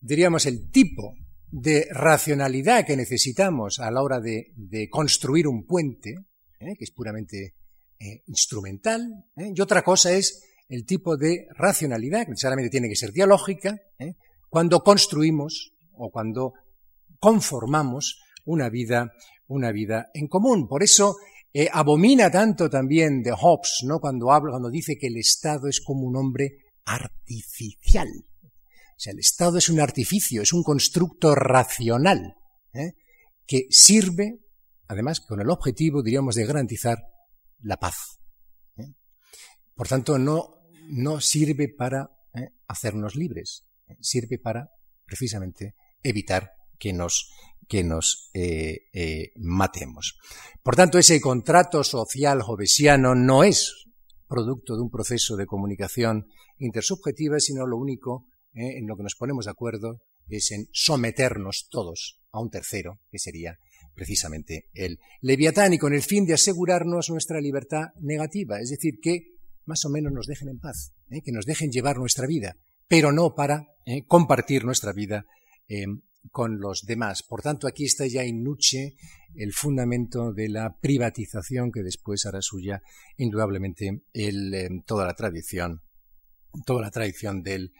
[0.00, 1.14] diríamos, el tipo
[1.50, 6.14] de racionalidad que necesitamos a la hora de, de construir un puente,
[6.58, 7.56] que es puramente
[8.26, 9.02] instrumental,
[9.36, 14.14] y otra cosa es el tipo de racionalidad, que necesariamente tiene que ser dialógica, ¿eh?
[14.48, 16.52] cuando construimos o cuando
[17.18, 19.10] conformamos una vida,
[19.48, 20.68] una vida en común.
[20.68, 21.16] Por eso
[21.52, 23.98] eh, abomina tanto también de Hobbes, ¿no?
[23.98, 28.08] Cuando habla, cuando dice que el Estado es como un hombre artificial.
[28.44, 32.36] O sea, el Estado es un artificio, es un constructo racional,
[32.74, 32.92] ¿eh?
[33.44, 34.38] que sirve,
[34.86, 36.98] además, con el objetivo, diríamos, de garantizar
[37.58, 38.20] la paz.
[39.74, 40.59] Por tanto, no
[40.90, 43.66] no sirve para eh, hacernos libres,
[44.00, 44.70] sirve para
[45.04, 47.30] precisamente evitar que nos,
[47.68, 50.18] que nos eh, eh, matemos.
[50.62, 53.86] Por tanto, ese contrato social jovesiano no es
[54.28, 56.26] producto de un proceso de comunicación
[56.58, 62.20] intersubjetiva, sino lo único en lo que nos ponemos de acuerdo es en someternos todos
[62.32, 63.58] a un tercero, que sería
[63.94, 69.39] precisamente el leviatán, y con el fin de asegurarnos nuestra libertad negativa, es decir, que
[69.70, 71.22] más o menos nos dejen en paz, ¿eh?
[71.22, 72.56] que nos dejen llevar nuestra vida,
[72.88, 74.04] pero no para ¿eh?
[74.04, 75.24] compartir nuestra vida
[75.68, 75.86] eh,
[76.32, 77.22] con los demás.
[77.22, 78.96] Por tanto, aquí está ya in nuce
[79.36, 82.82] el fundamento de la privatización que después hará suya
[83.16, 84.02] indudablemente
[84.84, 85.82] toda la tradición,
[86.66, 87.72] toda la tradición del,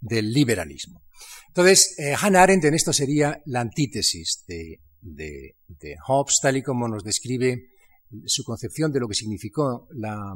[0.00, 1.04] liberalismo.
[1.46, 7.04] Entonces, Hannah Arendt en esto sería la antítesis de, de Hobbes, tal y como nos
[7.04, 7.77] describe
[8.26, 10.34] su concepción de lo que significó la,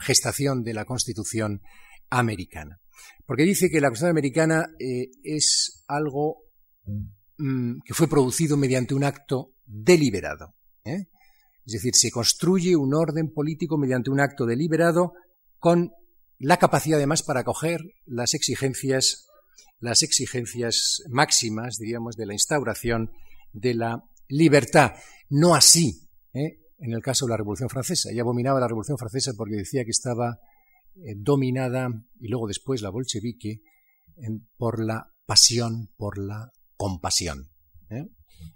[0.00, 1.60] gestación de la Constitución
[2.10, 2.80] americana.
[3.26, 6.44] Porque dice que la Constitución americana eh, es algo
[7.38, 10.54] mm, que fue producido mediante un acto deliberado.
[10.84, 11.06] ¿eh?
[11.66, 15.12] Es decir, se construye un orden político mediante un acto deliberado
[15.58, 15.90] con
[16.38, 19.26] la capacidad además para acoger las exigencias,
[19.78, 23.10] las exigencias máximas, diríamos, de la instauración
[23.52, 24.92] de la libertad.
[25.30, 26.04] No así
[26.34, 26.58] ¿eh?
[26.84, 28.10] En el caso de la Revolución Francesa.
[28.10, 30.38] Ella abominaba la Revolución Francesa porque decía que estaba
[30.96, 31.88] eh, dominada,
[32.20, 33.62] y luego después la bolchevique,
[34.56, 37.50] por la pasión, por la compasión.
[37.90, 38.04] ¿eh?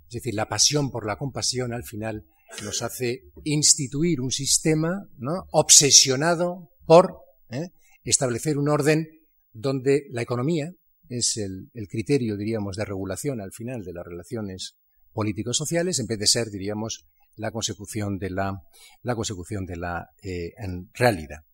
[0.06, 2.26] Es decir, la pasión por la compasión al final
[2.62, 5.44] nos hace instituir un sistema ¿no?
[5.50, 7.16] obsesionado por
[7.50, 7.70] ¿eh?
[8.04, 9.08] establecer un orden
[9.52, 10.70] donde la economía
[11.08, 14.76] es el, criterio, diríamos, de regulación al final de las relaciones
[15.12, 17.06] políticos-sociales, en vez de ser, diríamos,
[17.39, 18.62] la consecución de la,
[19.03, 20.53] la consecución de la eh,
[20.95, 21.45] realidad.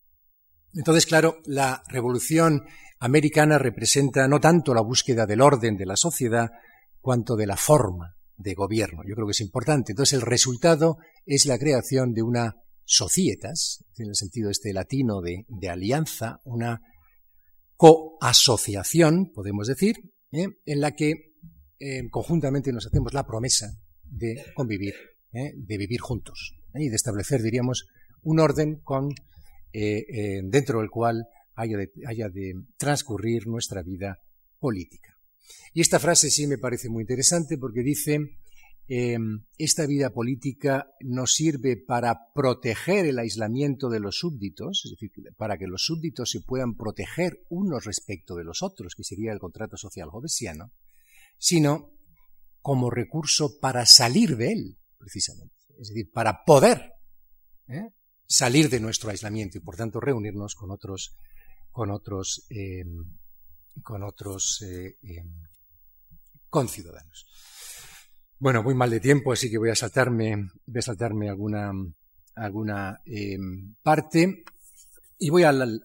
[0.73, 2.63] Entonces, claro, la revolución
[2.99, 6.49] americana representa no tanto la búsqueda del orden de la sociedad,
[6.99, 9.03] cuanto de la forma de gobierno.
[9.07, 9.91] Yo creo que es importante.
[9.91, 12.55] Entonces, el resultado es la creación de una
[12.85, 16.81] societas, en el sentido este latino de, alianza, una
[17.75, 19.95] coasociación, podemos decir,
[20.31, 20.47] ¿eh?
[20.65, 21.33] en la que
[21.79, 24.93] eh, conjuntamente nos hacemos la promesa de convivir,
[25.35, 25.53] ¿eh?
[25.55, 27.87] de vivir juntos y de establecer, diríamos,
[28.23, 29.13] un orden con,
[29.71, 34.19] dentro del cual haya de transcurrir nuestra vida
[34.59, 35.17] política.
[35.73, 38.37] Y esta frase sí me parece muy interesante porque dice
[38.87, 45.11] Em, esta vida política nos sirve para proteger el aislamiento de los súbditos, es decir,
[45.37, 49.39] para que los súbditos se puedan proteger unos respecto de los otros, que sería el
[49.39, 50.71] contrato social jovesiano,
[51.39, 51.93] sino
[52.61, 55.55] como recurso para salir de él, precisamente.
[55.79, 56.93] Es decir, para poder
[57.67, 57.89] ¿eh?
[58.25, 61.15] salir de nuestro aislamiento y, por tanto, reunirnos con otros,
[61.71, 63.05] con otros, em,
[63.83, 65.31] con otros eh, em,
[66.49, 67.27] conciudadanos.
[68.39, 71.71] Bueno, muy mal de tiempo, así que voy a saltarme, voy a saltarme alguna,
[72.33, 74.43] alguna em, parte
[75.19, 75.81] y voy al,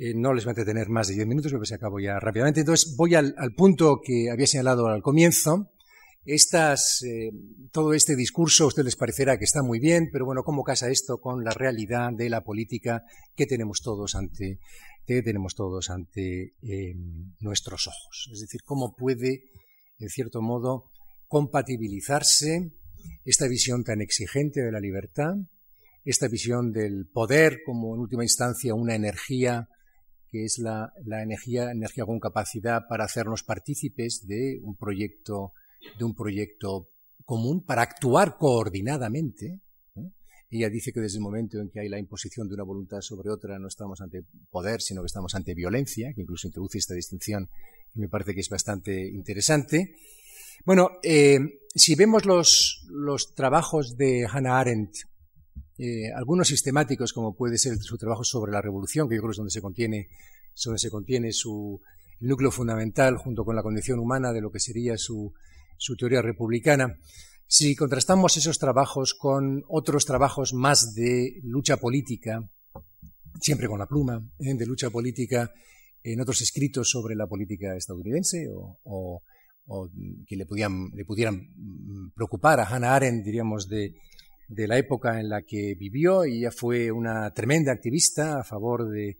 [0.00, 2.60] eh, no les voy a entretener más de diez minutos, porque se acabo ya rápidamente.
[2.60, 5.72] Entonces voy al, punto que había señalado al comienzo.
[6.30, 7.30] Estas, eh,
[7.72, 10.90] todo este discurso a ustedes les parecerá que está muy bien, pero bueno, ¿cómo casa
[10.90, 13.02] esto con la realidad de la política
[13.34, 14.58] que tenemos todos ante,
[15.06, 18.28] que tenemos todos ante em, nuestros ojos?
[18.32, 19.44] Es decir, ¿cómo puede
[19.98, 20.90] en cierto modo,
[21.26, 22.72] compatibilizarse
[23.24, 25.34] esta visión tan exigente de la libertad,
[26.04, 29.68] esta visión del poder como en última instancia una energía
[30.30, 35.52] que es la, energía, energía con capacidad para hacernos partícipes de un proyecto,
[35.98, 36.90] de un proyecto
[37.24, 39.60] común, para actuar coordinadamente.
[40.50, 43.28] Ella dice que desde el momento en que hay la imposición de una voluntad sobre
[43.28, 47.50] otra no estamos ante poder, sino que estamos ante violencia, que incluso introduce esta distinción
[47.94, 49.96] me parece que es bastante interesante.
[50.64, 51.38] Bueno, eh,
[51.74, 54.94] si vemos los, trabajos de Hannah Arendt,
[55.78, 59.36] eh, algunos sistemáticos, como puede ser su trabajo sobre la revolución, que yo creo es
[59.36, 60.08] donde se contiene,
[60.64, 61.80] donde se contiene su
[62.20, 65.32] núcleo fundamental, junto con la condición humana de lo que sería su,
[65.96, 66.98] teoría republicana,
[67.46, 72.46] si contrastamos esos trabajos con otros trabajos más de lucha política,
[73.40, 74.54] siempre con la pluma, ¿eh?
[74.54, 75.50] de lucha política
[76.02, 79.22] en otros escritos sobre la política estadounidense o,
[80.26, 83.94] que le, pudieran mm, preocupar a Hannah Arendt, diríamos, de,
[84.48, 86.24] la época en la que vivió.
[86.24, 89.18] Ella fue una tremenda activista a favor de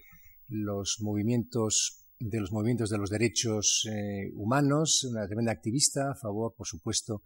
[0.49, 6.55] los movimientos de los movimientos de los derechos eh, humanos, una tremenda activista a favor,
[6.57, 7.23] por supuesto,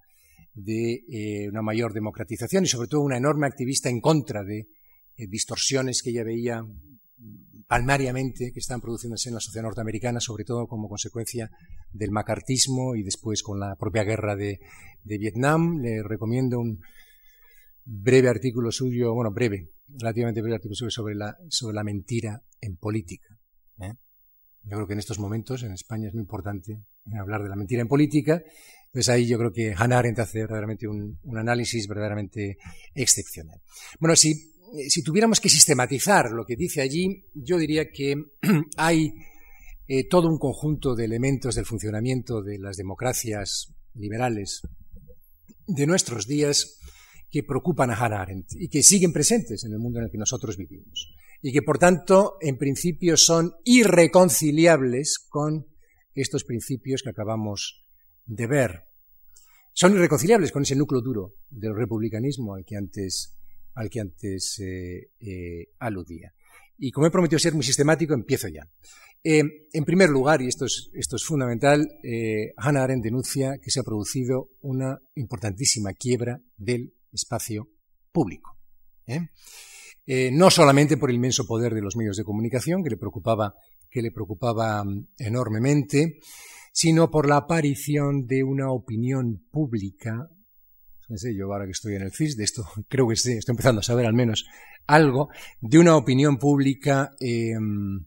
[0.54, 4.68] de eh, una mayor democratización y sobre todo una enorme activista en contra de
[5.16, 6.62] eh, distorsiones que ella veía
[7.66, 11.50] palmariamente que están produciéndose en la sociedad norteamericana, sobre todo como consecuencia
[11.90, 14.58] del macartismo y después con la propia guerra de,
[15.04, 15.78] Vietnam.
[15.80, 16.80] Le recomiendo un
[17.84, 22.76] breve artículo suyo, bueno, breve, relativamente breve artículo suyo sobre la, sobre la mentira en
[22.76, 23.31] política.
[24.64, 26.78] Yo creo que en estos momentos en España es muy importante
[27.18, 28.42] hablar de la mentira en política.
[28.86, 32.58] Entonces ahí yo creo que Hannah Arendt hace verdaderamente un, un análisis verdaderamente
[32.94, 33.60] excepcional.
[33.98, 38.14] Bueno, si eh, si tuviéramos que sistematizar lo que dice allí, yo diría que
[38.76, 39.12] hay
[39.86, 44.62] eh, todo un conjunto de elementos del funcionamiento de las democracias liberales
[45.66, 46.78] de nuestros días
[47.30, 50.18] que preocupan a Hannah Arendt y que siguen presentes en el mundo en el que
[50.18, 55.66] nosotros vivimos y que por tanto en principio son irreconciliables con
[56.14, 57.84] estos principios que acabamos
[58.24, 58.84] de ver.
[59.72, 63.36] Son irreconciliables con ese núcleo duro del republicanismo al que antes
[63.74, 66.32] al eh, eh, aludía.
[66.78, 68.68] Y como he prometido ser muy sistemático, empiezo ya.
[69.24, 71.88] Eh, en primer lugar, y esto es, esto es fundamental,
[72.56, 77.68] Hannah Arendt denuncia que se ha producido una importantísima quiebra del espacio
[78.10, 78.58] público.
[80.06, 83.54] No solamente por el inmenso poder de los medios de comunicación, que le preocupaba,
[83.90, 86.18] que le preocupaba mm, enormemente,
[86.72, 90.28] sino por la aparición de una opinión pública
[91.36, 94.06] yo ahora que estoy en el CIS, de esto creo que estoy, empezando a saber
[94.06, 94.44] al menos
[94.86, 95.28] algo,
[95.60, 98.06] de una opinión pública em,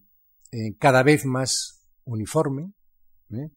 [0.52, 2.74] eh, cada vez más uniforme,
[3.32, 3.50] ¿eh?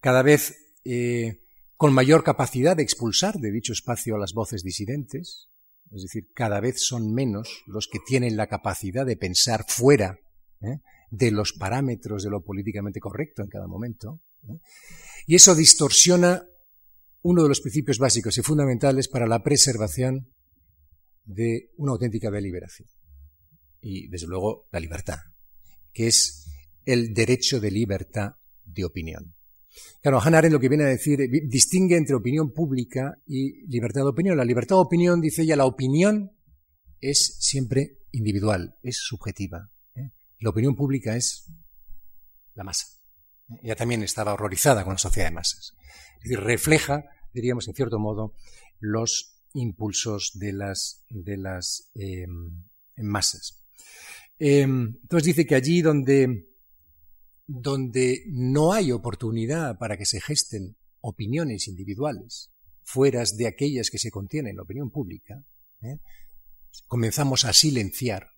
[0.00, 0.54] cada vez
[0.84, 1.40] eh,
[1.76, 5.48] con mayor capacidad de expulsar de dicho espacio a las voces disidentes,
[5.92, 10.18] es decir, cada vez son menos los que tienen la capacidad de pensar fuera
[11.10, 14.20] de los parámetros de lo políticamente correcto en cada momento.
[15.26, 16.44] Y eso distorsiona
[17.22, 20.32] uno de los principios básicos y fundamentales para la preservación
[21.24, 22.88] de una auténtica deliberación.
[23.80, 25.18] Y, desde luego, la libertad,
[25.92, 26.46] que es
[26.84, 28.32] el derecho de libertad
[28.64, 29.37] de opinión.
[30.00, 31.18] Claro, Hannah Arendt lo que viene a decir,
[31.48, 34.36] distingue entre opinión pública y libertad de opinión.
[34.36, 36.32] La libertad de opinión, dice ella, la opinión
[37.00, 39.70] es siempre individual, es subjetiva.
[39.94, 40.10] ¿eh?
[40.40, 41.52] La opinión pública es
[42.54, 42.86] la masa.
[43.62, 45.74] Ella también estaba horrorizada con la sociedad de masas.
[46.18, 48.34] Es decir, refleja, diríamos en cierto modo,
[48.78, 52.64] los impulsos de las, de las em,
[52.96, 53.64] masas.
[54.38, 56.47] Em, entonces dice que allí donde,
[57.48, 62.52] donde no hay oportunidad para que se gesten opiniones individuales,
[62.84, 65.44] fuera de aquellas que se contienen en la opinión pública,
[65.80, 65.98] ¿eh?
[66.86, 68.28] comenzamos a silenciar,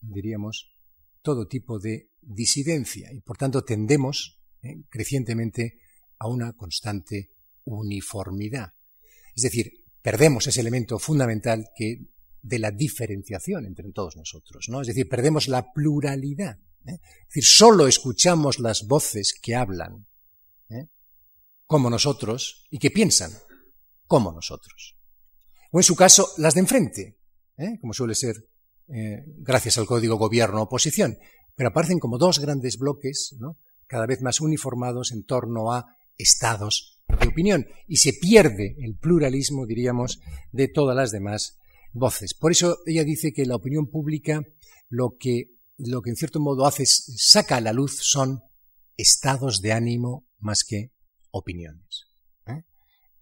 [0.00, 0.72] diríamos,
[1.20, 4.82] todo tipo de disidencia y por tanto tendemos ¿eh?
[4.88, 5.80] crecientemente
[6.18, 7.32] a una constante
[7.64, 8.72] uniformidad.
[9.34, 12.06] Es decir, perdemos ese elemento fundamental que
[12.42, 14.80] de la diferenciación entre todos nosotros, ¿no?
[14.80, 16.58] Es decir, perdemos la pluralidad.
[16.86, 16.98] ¿Eh?
[17.02, 20.06] Es decir, solo escuchamos las voces que hablan
[20.68, 20.88] ¿eh?
[21.66, 23.32] como nosotros y que piensan
[24.06, 24.96] como nosotros.
[25.72, 27.18] O en su caso, las de enfrente,
[27.80, 28.34] como suele ser
[28.86, 31.16] gracias al código gobierno-oposición.
[31.54, 33.36] Pero aparecen como dos grandes bloques,
[33.86, 39.66] cada vez más uniformados en torno a estados de opinión y se pierde el pluralismo,
[39.66, 40.20] diríamos,
[40.52, 41.58] de todas las demás
[41.92, 42.34] voces.
[42.34, 44.42] Por eso ella dice que la opinión pública
[44.88, 48.42] lo que, lo que en cierto modo hace saca a la luz son
[48.96, 50.92] estados de ánimo más que
[51.30, 52.06] opiniones.
[52.46, 52.64] ¿eh?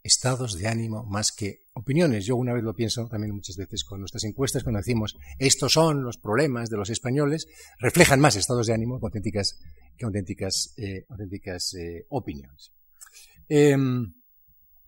[0.02, 2.24] Estados de ánimo más que opiniones.
[2.26, 6.02] Yo una vez lo pienso también muchas veces con nuestras encuestas, cuando decimos estos son
[6.02, 7.46] los problemas de los españoles,
[7.78, 9.58] reflejan más estados de ánimo que auténticas,
[9.96, 12.72] que auténticas, eh, auténticas eh, opiniones.
[13.48, 14.14] Em,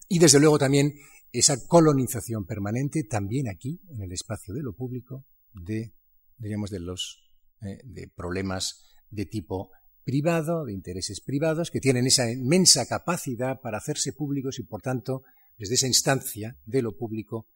[0.09, 0.93] y desde luego también
[1.33, 5.95] esa colonización permanente, también aquí, en el espacio de lo público, de,
[6.37, 7.30] diríamos, de los
[7.62, 9.70] eh, de problemas de tipo
[10.04, 15.22] privado, de intereses privados, que tienen esa inmensa capacidad para hacerse públicos y, por tanto,
[15.58, 17.46] desde esa instancia de lo público,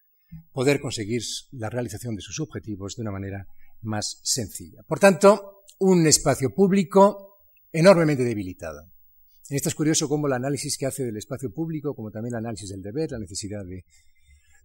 [0.52, 3.46] poder conseguir la realización de sus objetivos de una manera
[3.82, 4.82] más sencilla.
[4.86, 7.38] Por tanto, un espacio público
[7.72, 8.82] enormemente debilitado.
[9.48, 12.38] En esto es curioso cómo el análisis que hace del espacio público, como también el
[12.38, 13.84] análisis del deber, la necesidad de,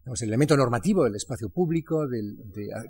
[0.05, 2.07] el elemento normativo del espacio público,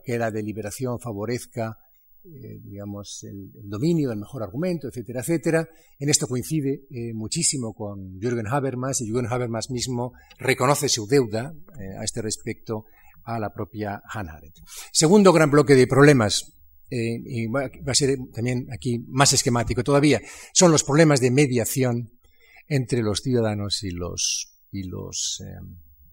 [0.04, 1.78] que la deliberación favorezca
[2.26, 5.70] eh, digamos, el, dominio del mejor argumento, etcétera, etcétera.
[5.98, 11.54] En esto coincide eh, muchísimo con Jürgen Habermas y Jürgen Habermas mismo reconoce su deuda
[11.80, 12.84] eh, a este respecto
[13.24, 14.58] a la propia Hannah Arendt.
[14.92, 16.58] Segundo gran bloque de problemas,
[16.92, 20.20] y va a ser también aquí más esquemático todavía,
[20.54, 22.20] son los problemas de mediación
[22.68, 25.44] entre los ciudadanos y los, y los,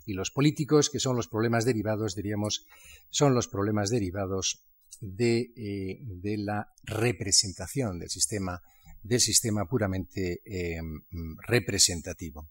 [0.04, 2.66] y los políticos, que son los problemas derivados, diríamos,
[3.08, 4.66] son los problemas derivados
[5.00, 8.62] eh, de, la representación del sistema,
[9.02, 10.80] del sistema puramente eh,
[11.46, 12.48] representativo.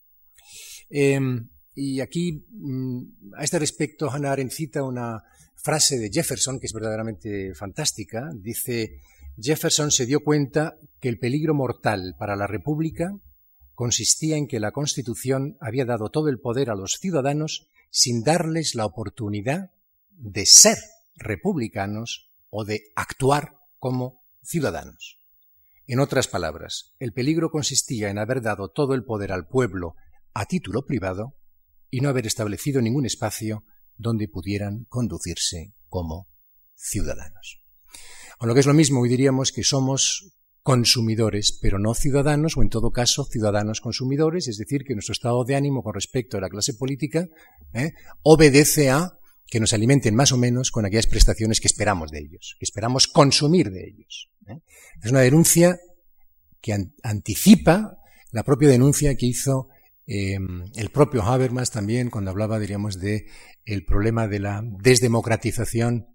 [0.89, 5.23] Em, y aquí, mm, a este respecto, Hannah Arendt cita una
[5.55, 8.29] frase de Jefferson que es verdaderamente fantástica.
[8.35, 9.01] Dice,
[9.37, 13.11] Jefferson se dio cuenta que el peligro mortal para la República
[13.73, 18.75] consistía en que la Constitución había dado todo el poder a los ciudadanos sin darles
[18.75, 19.71] la oportunidad
[20.11, 20.77] de ser
[21.15, 25.19] republicanos o de actuar como ciudadanos.
[25.87, 29.95] En otras palabras, el peligro consistía en haber dado todo el poder al pueblo
[30.33, 31.35] a título privado
[31.89, 33.63] y no haber establecido ningún espacio
[33.95, 36.27] donde pudieran conducirse como
[36.75, 37.61] ciudadanos.
[38.39, 42.63] O lo que es lo mismo, hoy diríamos que somos consumidores, pero no ciudadanos, o
[42.63, 46.41] en todo caso ciudadanos consumidores, es decir, que nuestro estado de ánimo con respecto a
[46.41, 47.27] la clase política
[47.73, 47.93] ¿eh?
[48.23, 49.11] obedece a
[49.47, 53.07] que nos alimenten más o menos con aquellas prestaciones que esperamos de ellos, que esperamos
[53.07, 54.31] consumir de ellos.
[54.47, 54.59] ¿eh?
[55.03, 55.79] Es una denuncia
[56.61, 57.97] que anticipa
[58.31, 59.67] la propia denuncia que hizo
[60.07, 63.27] em, el propio Habermas también cuando hablaba, diríamos, de
[63.87, 66.07] problema de la desdemocratización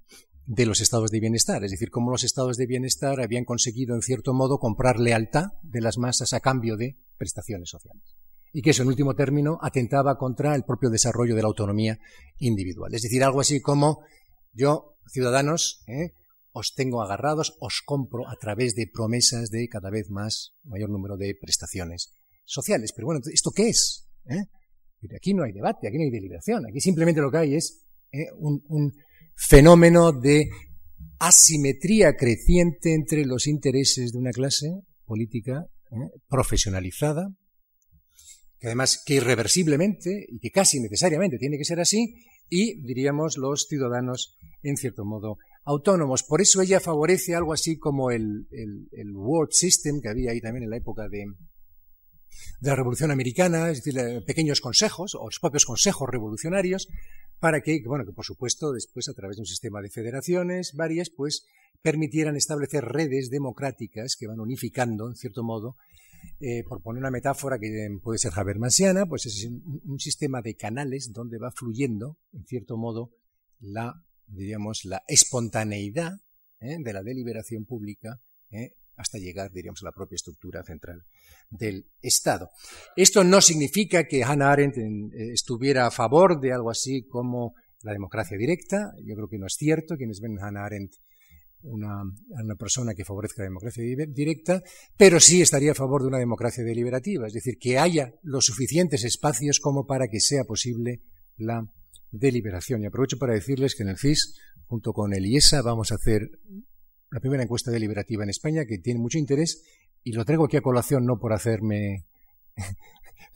[0.47, 4.03] de los estados de bienestar, es decir, cómo los estados de bienestar habían conseguido, en
[4.03, 8.17] cierto modo, comprar lealtad de las masas a cambio de prestaciones sociales.
[8.53, 11.99] Y que eso, en último término, atentaba contra el propio desarrollo de la autonomía
[12.39, 12.93] individual.
[12.95, 14.03] Es decir, algo así como
[14.53, 16.13] yo, ciudadanos, ¿eh?
[16.53, 21.17] os tengo agarrados, os compro a través de promesas de cada vez más mayor número
[21.17, 22.13] de prestaciones
[22.45, 22.93] sociales.
[22.95, 24.09] Pero bueno, ¿esto qué es?
[24.27, 24.45] ¿Eh?
[25.17, 28.27] Aquí no hay debate, aquí no hay deliberación, aquí simplemente lo que hay es ¿eh?
[28.37, 28.93] un,
[29.37, 30.51] fenómeno de
[31.19, 34.67] asimetría creciente entre los intereses de una clase
[35.07, 35.65] política
[36.29, 37.31] profesionalizada,
[38.61, 42.15] que además que irreversiblemente y que casi necesariamente tiene que ser así,
[42.49, 46.23] y diríamos los ciudadanos en cierto modo autónomos.
[46.23, 50.41] Por eso ella favorece algo así como el, el, el World System que había ahí
[50.41, 51.25] también en la época de,
[52.61, 56.89] de la Revolución Americana, es decir, pequeños consejos o los propios consejos revolucionarios,
[57.39, 61.09] para que, bueno, que por supuesto después a través de un sistema de federaciones varias,
[61.09, 61.47] pues
[61.83, 65.77] permitieran establecer redes democráticas que van unificando, en cierto modo,
[66.41, 71.13] eh, por poner una metáfora que puede ser habermasiana, pues es un, sistema de canales
[71.13, 73.13] donde va fluyendo, en cierto modo,
[73.59, 76.13] la, diríamos, la espontaneidad
[76.61, 76.77] ¿eh?
[76.79, 78.77] de la deliberación pública ¿eh?
[78.97, 81.05] hasta llegar, diríamos, a la propia estructura central
[81.51, 82.51] del Estado.
[82.97, 87.93] Esto no significa que Hannah Arendt eh, estuviera a favor de algo así como la
[87.93, 88.93] democracia directa.
[89.05, 89.97] Yo creo que no es cierto.
[89.97, 90.93] Quienes ven Hannah Arendt
[91.63, 94.63] una, una, persona que favorezca la democracia directa,
[94.97, 99.05] pero sí estaría a favor de una democracia deliberativa, es decir, que haya los suficientes
[99.05, 101.03] espacios como para que sea posible
[101.37, 101.71] la
[102.11, 102.83] deliberación.
[102.83, 104.37] Y aprovecho para decirles que en el CIS,
[104.67, 106.31] junto con el IESA, vamos a hacer
[107.11, 109.63] la primera encuesta deliberativa en España que tiene mucho interés
[110.03, 112.07] y lo traigo aquí a colación no por hacerme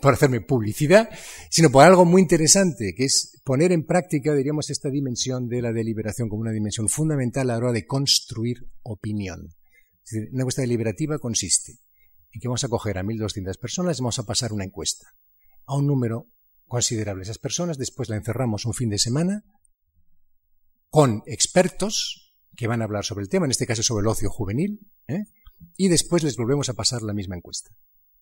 [0.01, 1.09] por hacerme publicidad,
[1.51, 5.72] sino por algo muy interesante, que es poner en práctica, diríamos, esta dimensión de la
[5.72, 9.49] deliberación como una dimensión fundamental a la hora de construir opinión.
[10.05, 11.78] Es decir, una encuesta deliberativa consiste
[12.32, 15.07] en que vamos a coger a 1.200 personas vamos a pasar una encuesta
[15.66, 16.30] a un número
[16.66, 17.22] considerable.
[17.22, 19.45] Esas personas después la encerramos un fin de semana
[20.91, 22.24] con expertos
[22.57, 25.24] que van a hablar sobre el tema, en este caso sobre el ocio juvenil, ¿eh?
[25.76, 27.70] y después les volvemos a pasar la misma encuesta,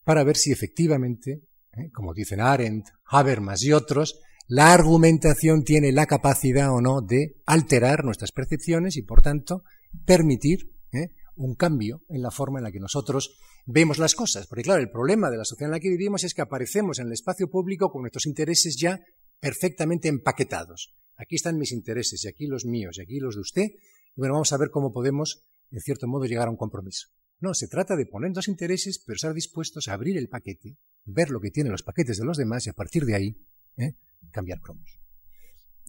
[0.04, 1.42] para ver si efectivamente,
[1.76, 1.90] ¿eh?
[1.92, 8.04] como dicen Arendt, Habermas y otros, la argumentación tiene la capacidad o no de alterar
[8.04, 9.62] nuestras percepciones y, por tanto,
[10.04, 11.08] permitir ¿eh?
[11.36, 14.46] un cambio en la forma en la que nosotros vemos las cosas.
[14.46, 17.06] Porque, claro, el problema de la sociedad en la que vivimos es que aparecemos en
[17.06, 19.00] el espacio público con nuestros intereses ya
[19.40, 20.94] perfectamente empaquetados.
[21.16, 23.66] Aquí están mis intereses, y aquí los míos, y aquí los de usted,
[24.14, 27.08] y bueno, vamos a ver cómo podemos, en cierto modo, llegar a un compromiso.
[27.42, 31.30] No, se trata de poner dos intereses, pero estar dispuestos a abrir el paquete, ver
[31.30, 33.36] lo que tienen los paquetes de los demás y a partir de ahí
[33.76, 33.96] ¿eh?
[34.30, 35.00] cambiar cromos.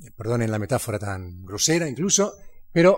[0.04, 2.34] Eh, perdonen la metáfora tan grosera incluso,
[2.72, 2.98] pero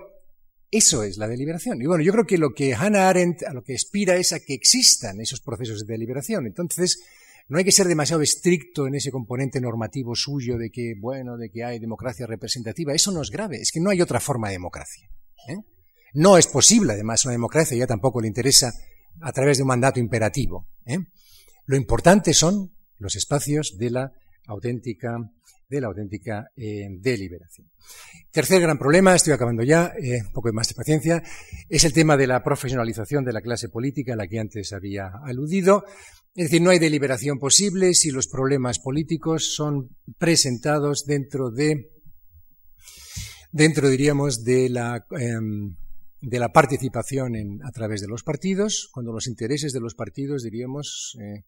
[0.71, 1.81] eso es la deliberación.
[1.81, 4.39] Y bueno, yo creo que lo que Hannah Arendt a lo que aspira es a
[4.39, 6.47] que existan esos procesos de deliberación.
[6.47, 7.03] Entonces,
[7.49, 11.49] no hay que ser demasiado estricto en ese componente normativo suyo de que, bueno, de
[11.49, 12.93] que hay democracia representativa.
[12.93, 15.09] Eso no es grave, es que no hay otra forma de democracia.
[15.49, 15.57] ¿eh?
[16.15, 18.73] No es posible, además, una democracia, ya tampoco le interesa
[19.21, 20.67] a través de un mandato imperativo.
[20.85, 20.97] ¿eh?
[21.65, 24.11] Lo importante son los espacios de la
[24.47, 25.17] auténtica
[25.67, 27.71] de la auténtica eh, deliberación.
[28.31, 31.23] Tercer gran problema, estoy acabando ya, eh, un poco más de paciencia,
[31.67, 35.11] es el tema de la profesionalización de la clase política, a la que antes había
[35.23, 35.83] aludido.
[36.35, 41.89] Es decir, no hay deliberación posible si los problemas políticos son presentados dentro de,
[43.51, 45.39] dentro diríamos, de la, eh,
[46.21, 50.43] de la participación en, a través de los partidos, cuando los intereses de los partidos,
[50.43, 51.43] diríamos, eh,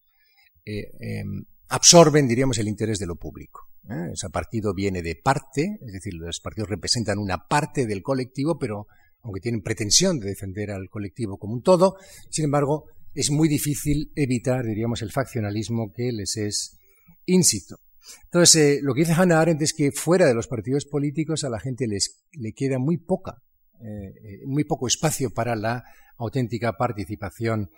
[0.64, 3.68] eh, em, absorben, diríamos, el interés de lo público.
[3.88, 4.10] ¿eh?
[4.12, 8.86] Ese partido viene de parte, es decir, los partidos representan una parte del colectivo, pero
[9.22, 11.96] aunque tienen pretensión de defender al colectivo como un todo,
[12.30, 12.84] sin embargo,
[13.14, 16.78] es muy difícil evitar, diríamos, el faccionalismo que les es
[17.26, 17.80] ínsito.
[18.24, 21.50] Entonces, eh, lo que dice Hannah Arendt es que fuera de los partidos políticos a
[21.50, 23.42] la gente les, le queda muy poca,
[23.80, 25.84] eh, eh muy poco espacio para la
[26.16, 27.70] auténtica participación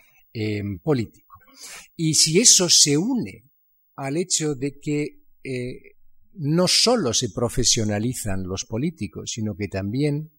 [0.82, 1.34] política.
[1.96, 3.50] Y si eso se une
[3.96, 5.96] al hecho de que eh,
[6.34, 10.30] no solo se profesionalizan los políticos, sino que también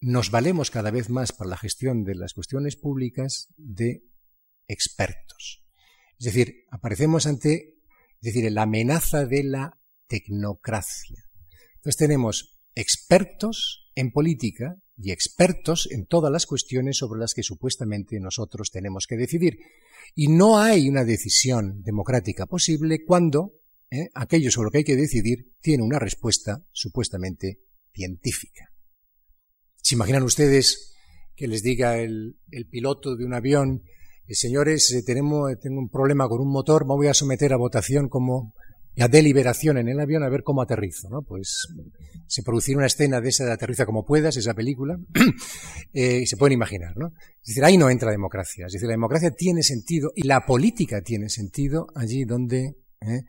[0.00, 4.04] nos valemos cada vez más para la gestión de las cuestiones públicas de
[4.68, 5.64] expertos.
[6.18, 7.78] Es decir, aparecemos ante,
[8.20, 11.24] es decir, la amenaza de la tecnocracia.
[11.76, 18.20] Entonces tenemos expertos en política y expertos en todas las cuestiones sobre las que supuestamente
[18.20, 19.58] nosotros tenemos que decidir.
[20.14, 23.54] Y no hay una decisión democrática posible cuando
[23.90, 24.08] ¿eh?
[24.14, 27.58] aquello sobre lo que hay que decidir tiene una respuesta supuestamente
[27.92, 28.70] científica.
[29.82, 30.94] ¿Se imaginan ustedes
[31.34, 32.38] que les diga el,
[32.70, 33.82] piloto de un avión
[34.28, 38.54] señores, tenemos, tengo un problema con un motor, me voy a someter a votación como
[39.02, 41.22] a deliberación en el avión a ver cómo aterrizo, ¿no?
[41.22, 41.66] Pues
[42.26, 44.98] se producirá una escena de esa de aterriza como puedas, esa película,
[45.92, 47.12] eh, se pueden imaginar, ¿no?
[47.42, 48.66] Es decir, ahí no entra democracia.
[48.66, 53.22] Es decir, la democracia tiene sentido y la política tiene sentido allí donde ¿eh?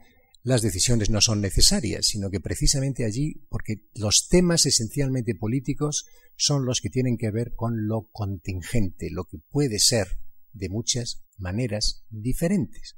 [0.44, 6.06] las decisiones no son necesarias, sino que precisamente allí, porque los temas esencialmente políticos
[6.38, 10.07] son los que tienen que ver con lo contingente, lo que puede ser
[10.53, 12.96] de muchas maneras diferentes.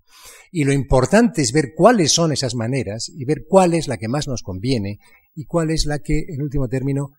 [0.52, 4.08] Y lo importante es ver cuáles son esas maneras y ver cuál es la que
[4.08, 5.00] más nos conviene
[5.36, 7.12] y cuál es la que, en último término,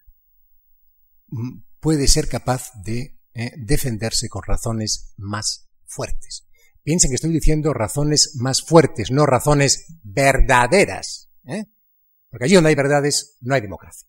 [1.29, 6.47] mm, puede ser capaz de eh, defenderse con razones más fuertes.
[6.83, 11.31] Piensen que estoy diciendo razones más fuertes, no razones verdaderas.
[11.47, 11.65] ¿eh?
[12.31, 14.09] Porque allí donde hay verdades no hay democracia.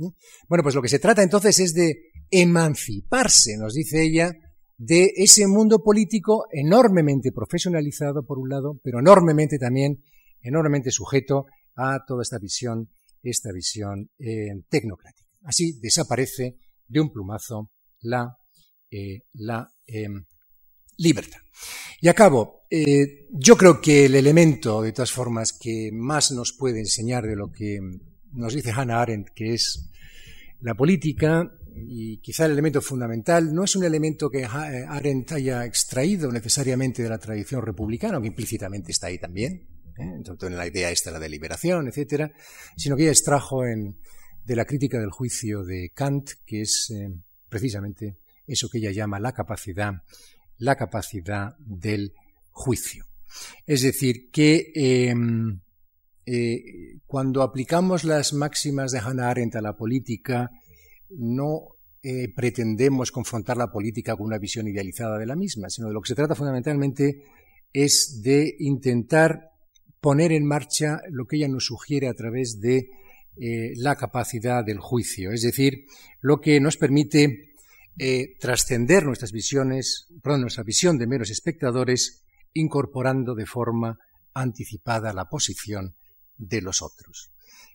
[0.00, 0.10] ¿eh?
[0.48, 4.32] Bueno, pues lo que se trata entonces es de emanciparse, nos dice ella,
[4.78, 10.04] de ese mundo político enormemente profesionalizado, por un lado, pero enormemente también,
[10.40, 12.88] enormemente sujeto a toda esta visión,
[13.22, 15.28] esta visión eh, tecnocrática.
[15.42, 18.36] Así desaparece de un plumazo la,
[18.90, 20.24] eh, la em,
[20.96, 21.40] libertad.
[22.00, 22.58] Y acabo.
[22.70, 27.34] Eh, yo creo que el elemento, de todas formas, que más nos puede enseñar de
[27.34, 27.80] lo que
[28.32, 29.90] nos dice Hannah Arendt, que es
[30.60, 31.50] la política,
[31.86, 37.08] y quizá el elemento fundamental no es un elemento que Arendt haya extraído necesariamente de
[37.08, 39.66] la tradición republicana, aunque implícitamente está ahí también,
[39.98, 40.22] ¿eh?
[40.42, 42.32] en la idea esta, la deliberación, etcétera,
[42.76, 43.98] sino que ella extrajo en,
[44.44, 47.10] de la crítica del juicio de Kant, que es eh,
[47.48, 49.92] precisamente eso que ella llama la capacidad,
[50.56, 52.14] la capacidad del
[52.50, 53.04] juicio.
[53.66, 55.60] Es decir, que em,
[56.24, 60.50] eh, cuando aplicamos las máximas de Hannah Arendt a la política,
[61.10, 65.94] no eh, pretendemos confrontar la política con una visión idealizada de la misma, sino de
[65.94, 67.24] lo que se trata fundamentalmente
[67.72, 69.50] es de intentar
[70.00, 72.90] poner en marcha lo que ella nos sugiere a través de
[73.36, 75.86] eh, la capacidad del juicio, es decir,
[76.20, 77.54] lo que nos permite
[77.98, 83.98] eh, trascender nuestras visiones, perdón, nuestra visión de meros espectadores, incorporando de forma
[84.34, 85.96] anticipada la posición
[86.36, 87.32] de los otros.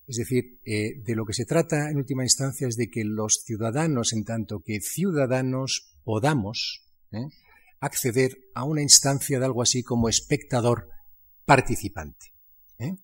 [0.07, 3.41] Es decir, eh, de lo que se trata en última instancia es de que los
[3.45, 7.27] ciudadanos, en tanto que ciudadanos, podamos ¿eh?
[7.79, 10.89] acceder a una instancia de algo así como espectador
[11.45, 12.33] participante.
[12.79, 12.95] ¿eh?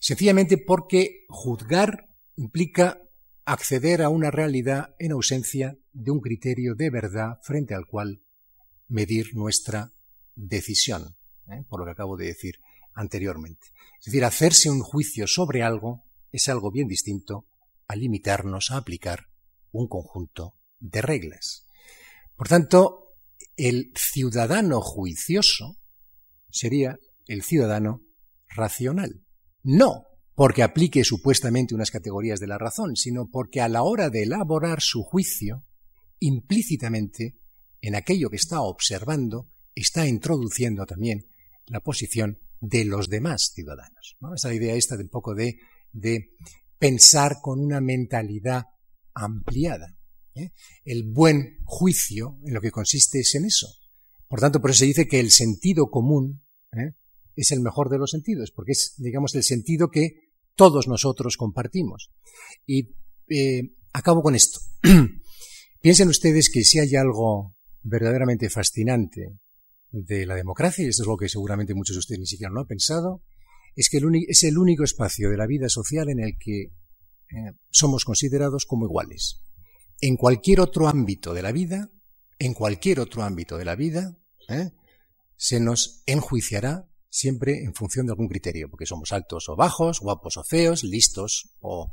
[0.00, 3.02] Sencillamente porque juzgar implica
[3.44, 8.22] acceder a una realidad en ausencia de un criterio de verdad frente al cual
[8.88, 9.92] medir nuestra
[10.34, 11.16] decisión,
[11.68, 12.56] por lo que acabo de decir
[12.94, 13.68] anteriormente.
[14.00, 16.05] Es decir, hacerse un juicio sobre algo
[16.36, 17.46] es algo bien distinto
[17.86, 19.26] a limitarnos a aplicar
[19.70, 21.66] un conjunto de reglas.
[22.36, 23.14] Por tanto,
[23.56, 25.78] el ciudadano juicioso
[26.50, 28.02] sería el ciudadano
[28.48, 29.24] racional.
[29.62, 30.04] No
[30.34, 34.82] porque aplique supuestamente unas categorías de la razón, sino porque a la hora de elaborar
[34.82, 35.64] su juicio,
[36.20, 37.38] implícitamente,
[37.80, 41.26] en aquello que está observando, está introduciendo también
[41.66, 44.16] la posición de los demás ciudadanos.
[44.34, 45.56] Esa idea esta de un poco de
[45.96, 46.30] de
[46.78, 48.64] pensar con una mentalidad
[49.14, 49.96] ampliada.
[50.34, 50.50] ¿eh?
[50.84, 53.68] El buen juicio en lo que consiste es en eso.
[54.28, 56.94] Por tanto, por eso se dice que el sentido común ¿eh?
[57.34, 62.12] es el mejor de los sentidos, porque es, digamos, el sentido que todos nosotros compartimos.
[62.66, 62.94] Y
[63.28, 64.60] eh, acabo con esto.
[65.80, 69.38] Piensen ustedes que si hay algo verdaderamente fascinante
[69.90, 72.60] de la democracia, y esto es lo que seguramente muchos de ustedes ni siquiera no
[72.60, 73.22] han pensado,
[73.76, 78.04] es que es el único espacio de la vida social en el que eh, somos
[78.04, 79.44] considerados como iguales.
[80.00, 81.90] En cualquier otro ámbito de la vida,
[82.38, 84.16] en cualquier otro ámbito de la vida,
[84.48, 84.70] ¿eh?
[85.36, 90.36] se nos enjuiciará siempre en función de algún criterio, porque somos altos o bajos, guapos
[90.36, 91.92] o feos, listos o,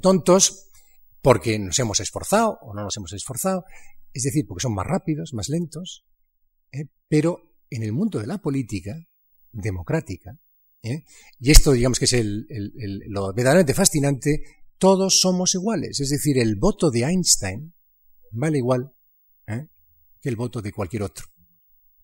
[0.00, 0.70] tontos,
[1.20, 3.64] porque nos hemos esforzado o no nos hemos esforzado,
[4.12, 6.04] es decir, porque son más rápidos, más lentos,
[6.72, 6.86] ¿eh?
[7.08, 8.96] pero en el mundo de la política
[9.52, 10.38] democrática,
[10.82, 11.04] ¿eh?
[11.38, 12.14] Y esto, digamos que es
[13.08, 14.42] lo verdaderamente fascinante,
[14.78, 16.00] todos somos iguales.
[16.00, 17.74] Es decir, el voto de Einstein
[18.32, 18.92] vale igual
[19.46, 19.68] ¿eh?
[20.20, 21.26] que el voto de cualquier otro.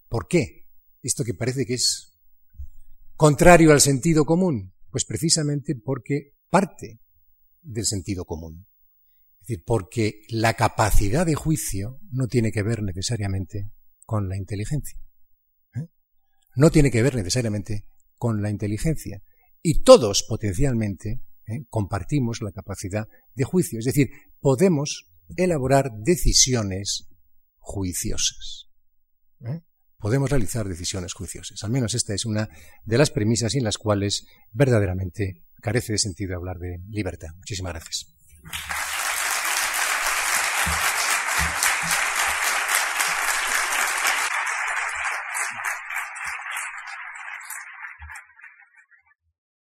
[0.08, 0.68] ¿Por qué?
[1.02, 2.18] Esto que parece que es
[3.16, 4.74] contrario al sentido común.
[4.90, 7.00] Pues precisamente porque parte
[7.62, 8.66] del sentido común.
[9.40, 13.70] Es decir, porque la capacidad de juicio no tiene que ver necesariamente
[14.04, 14.98] con la inteligencia.
[15.74, 15.88] ¿eh?
[16.56, 19.22] No tiene que ver necesariamente con la inteligencia.
[19.62, 21.64] Y todos potencialmente ¿eh?
[21.68, 23.78] compartimos la capacidad de juicio.
[23.78, 24.10] Es decir,
[24.40, 27.08] podemos elaborar decisiones
[27.58, 28.68] juiciosas.
[29.44, 29.62] ¿eh?
[29.98, 31.62] podemos realizar decisiones juiciosas.
[31.64, 32.48] Al menos esta es una
[32.84, 37.28] de las premisas en las cuales verdaderamente carece de sentido hablar de libertad.
[37.36, 38.14] Muchísimas gracias.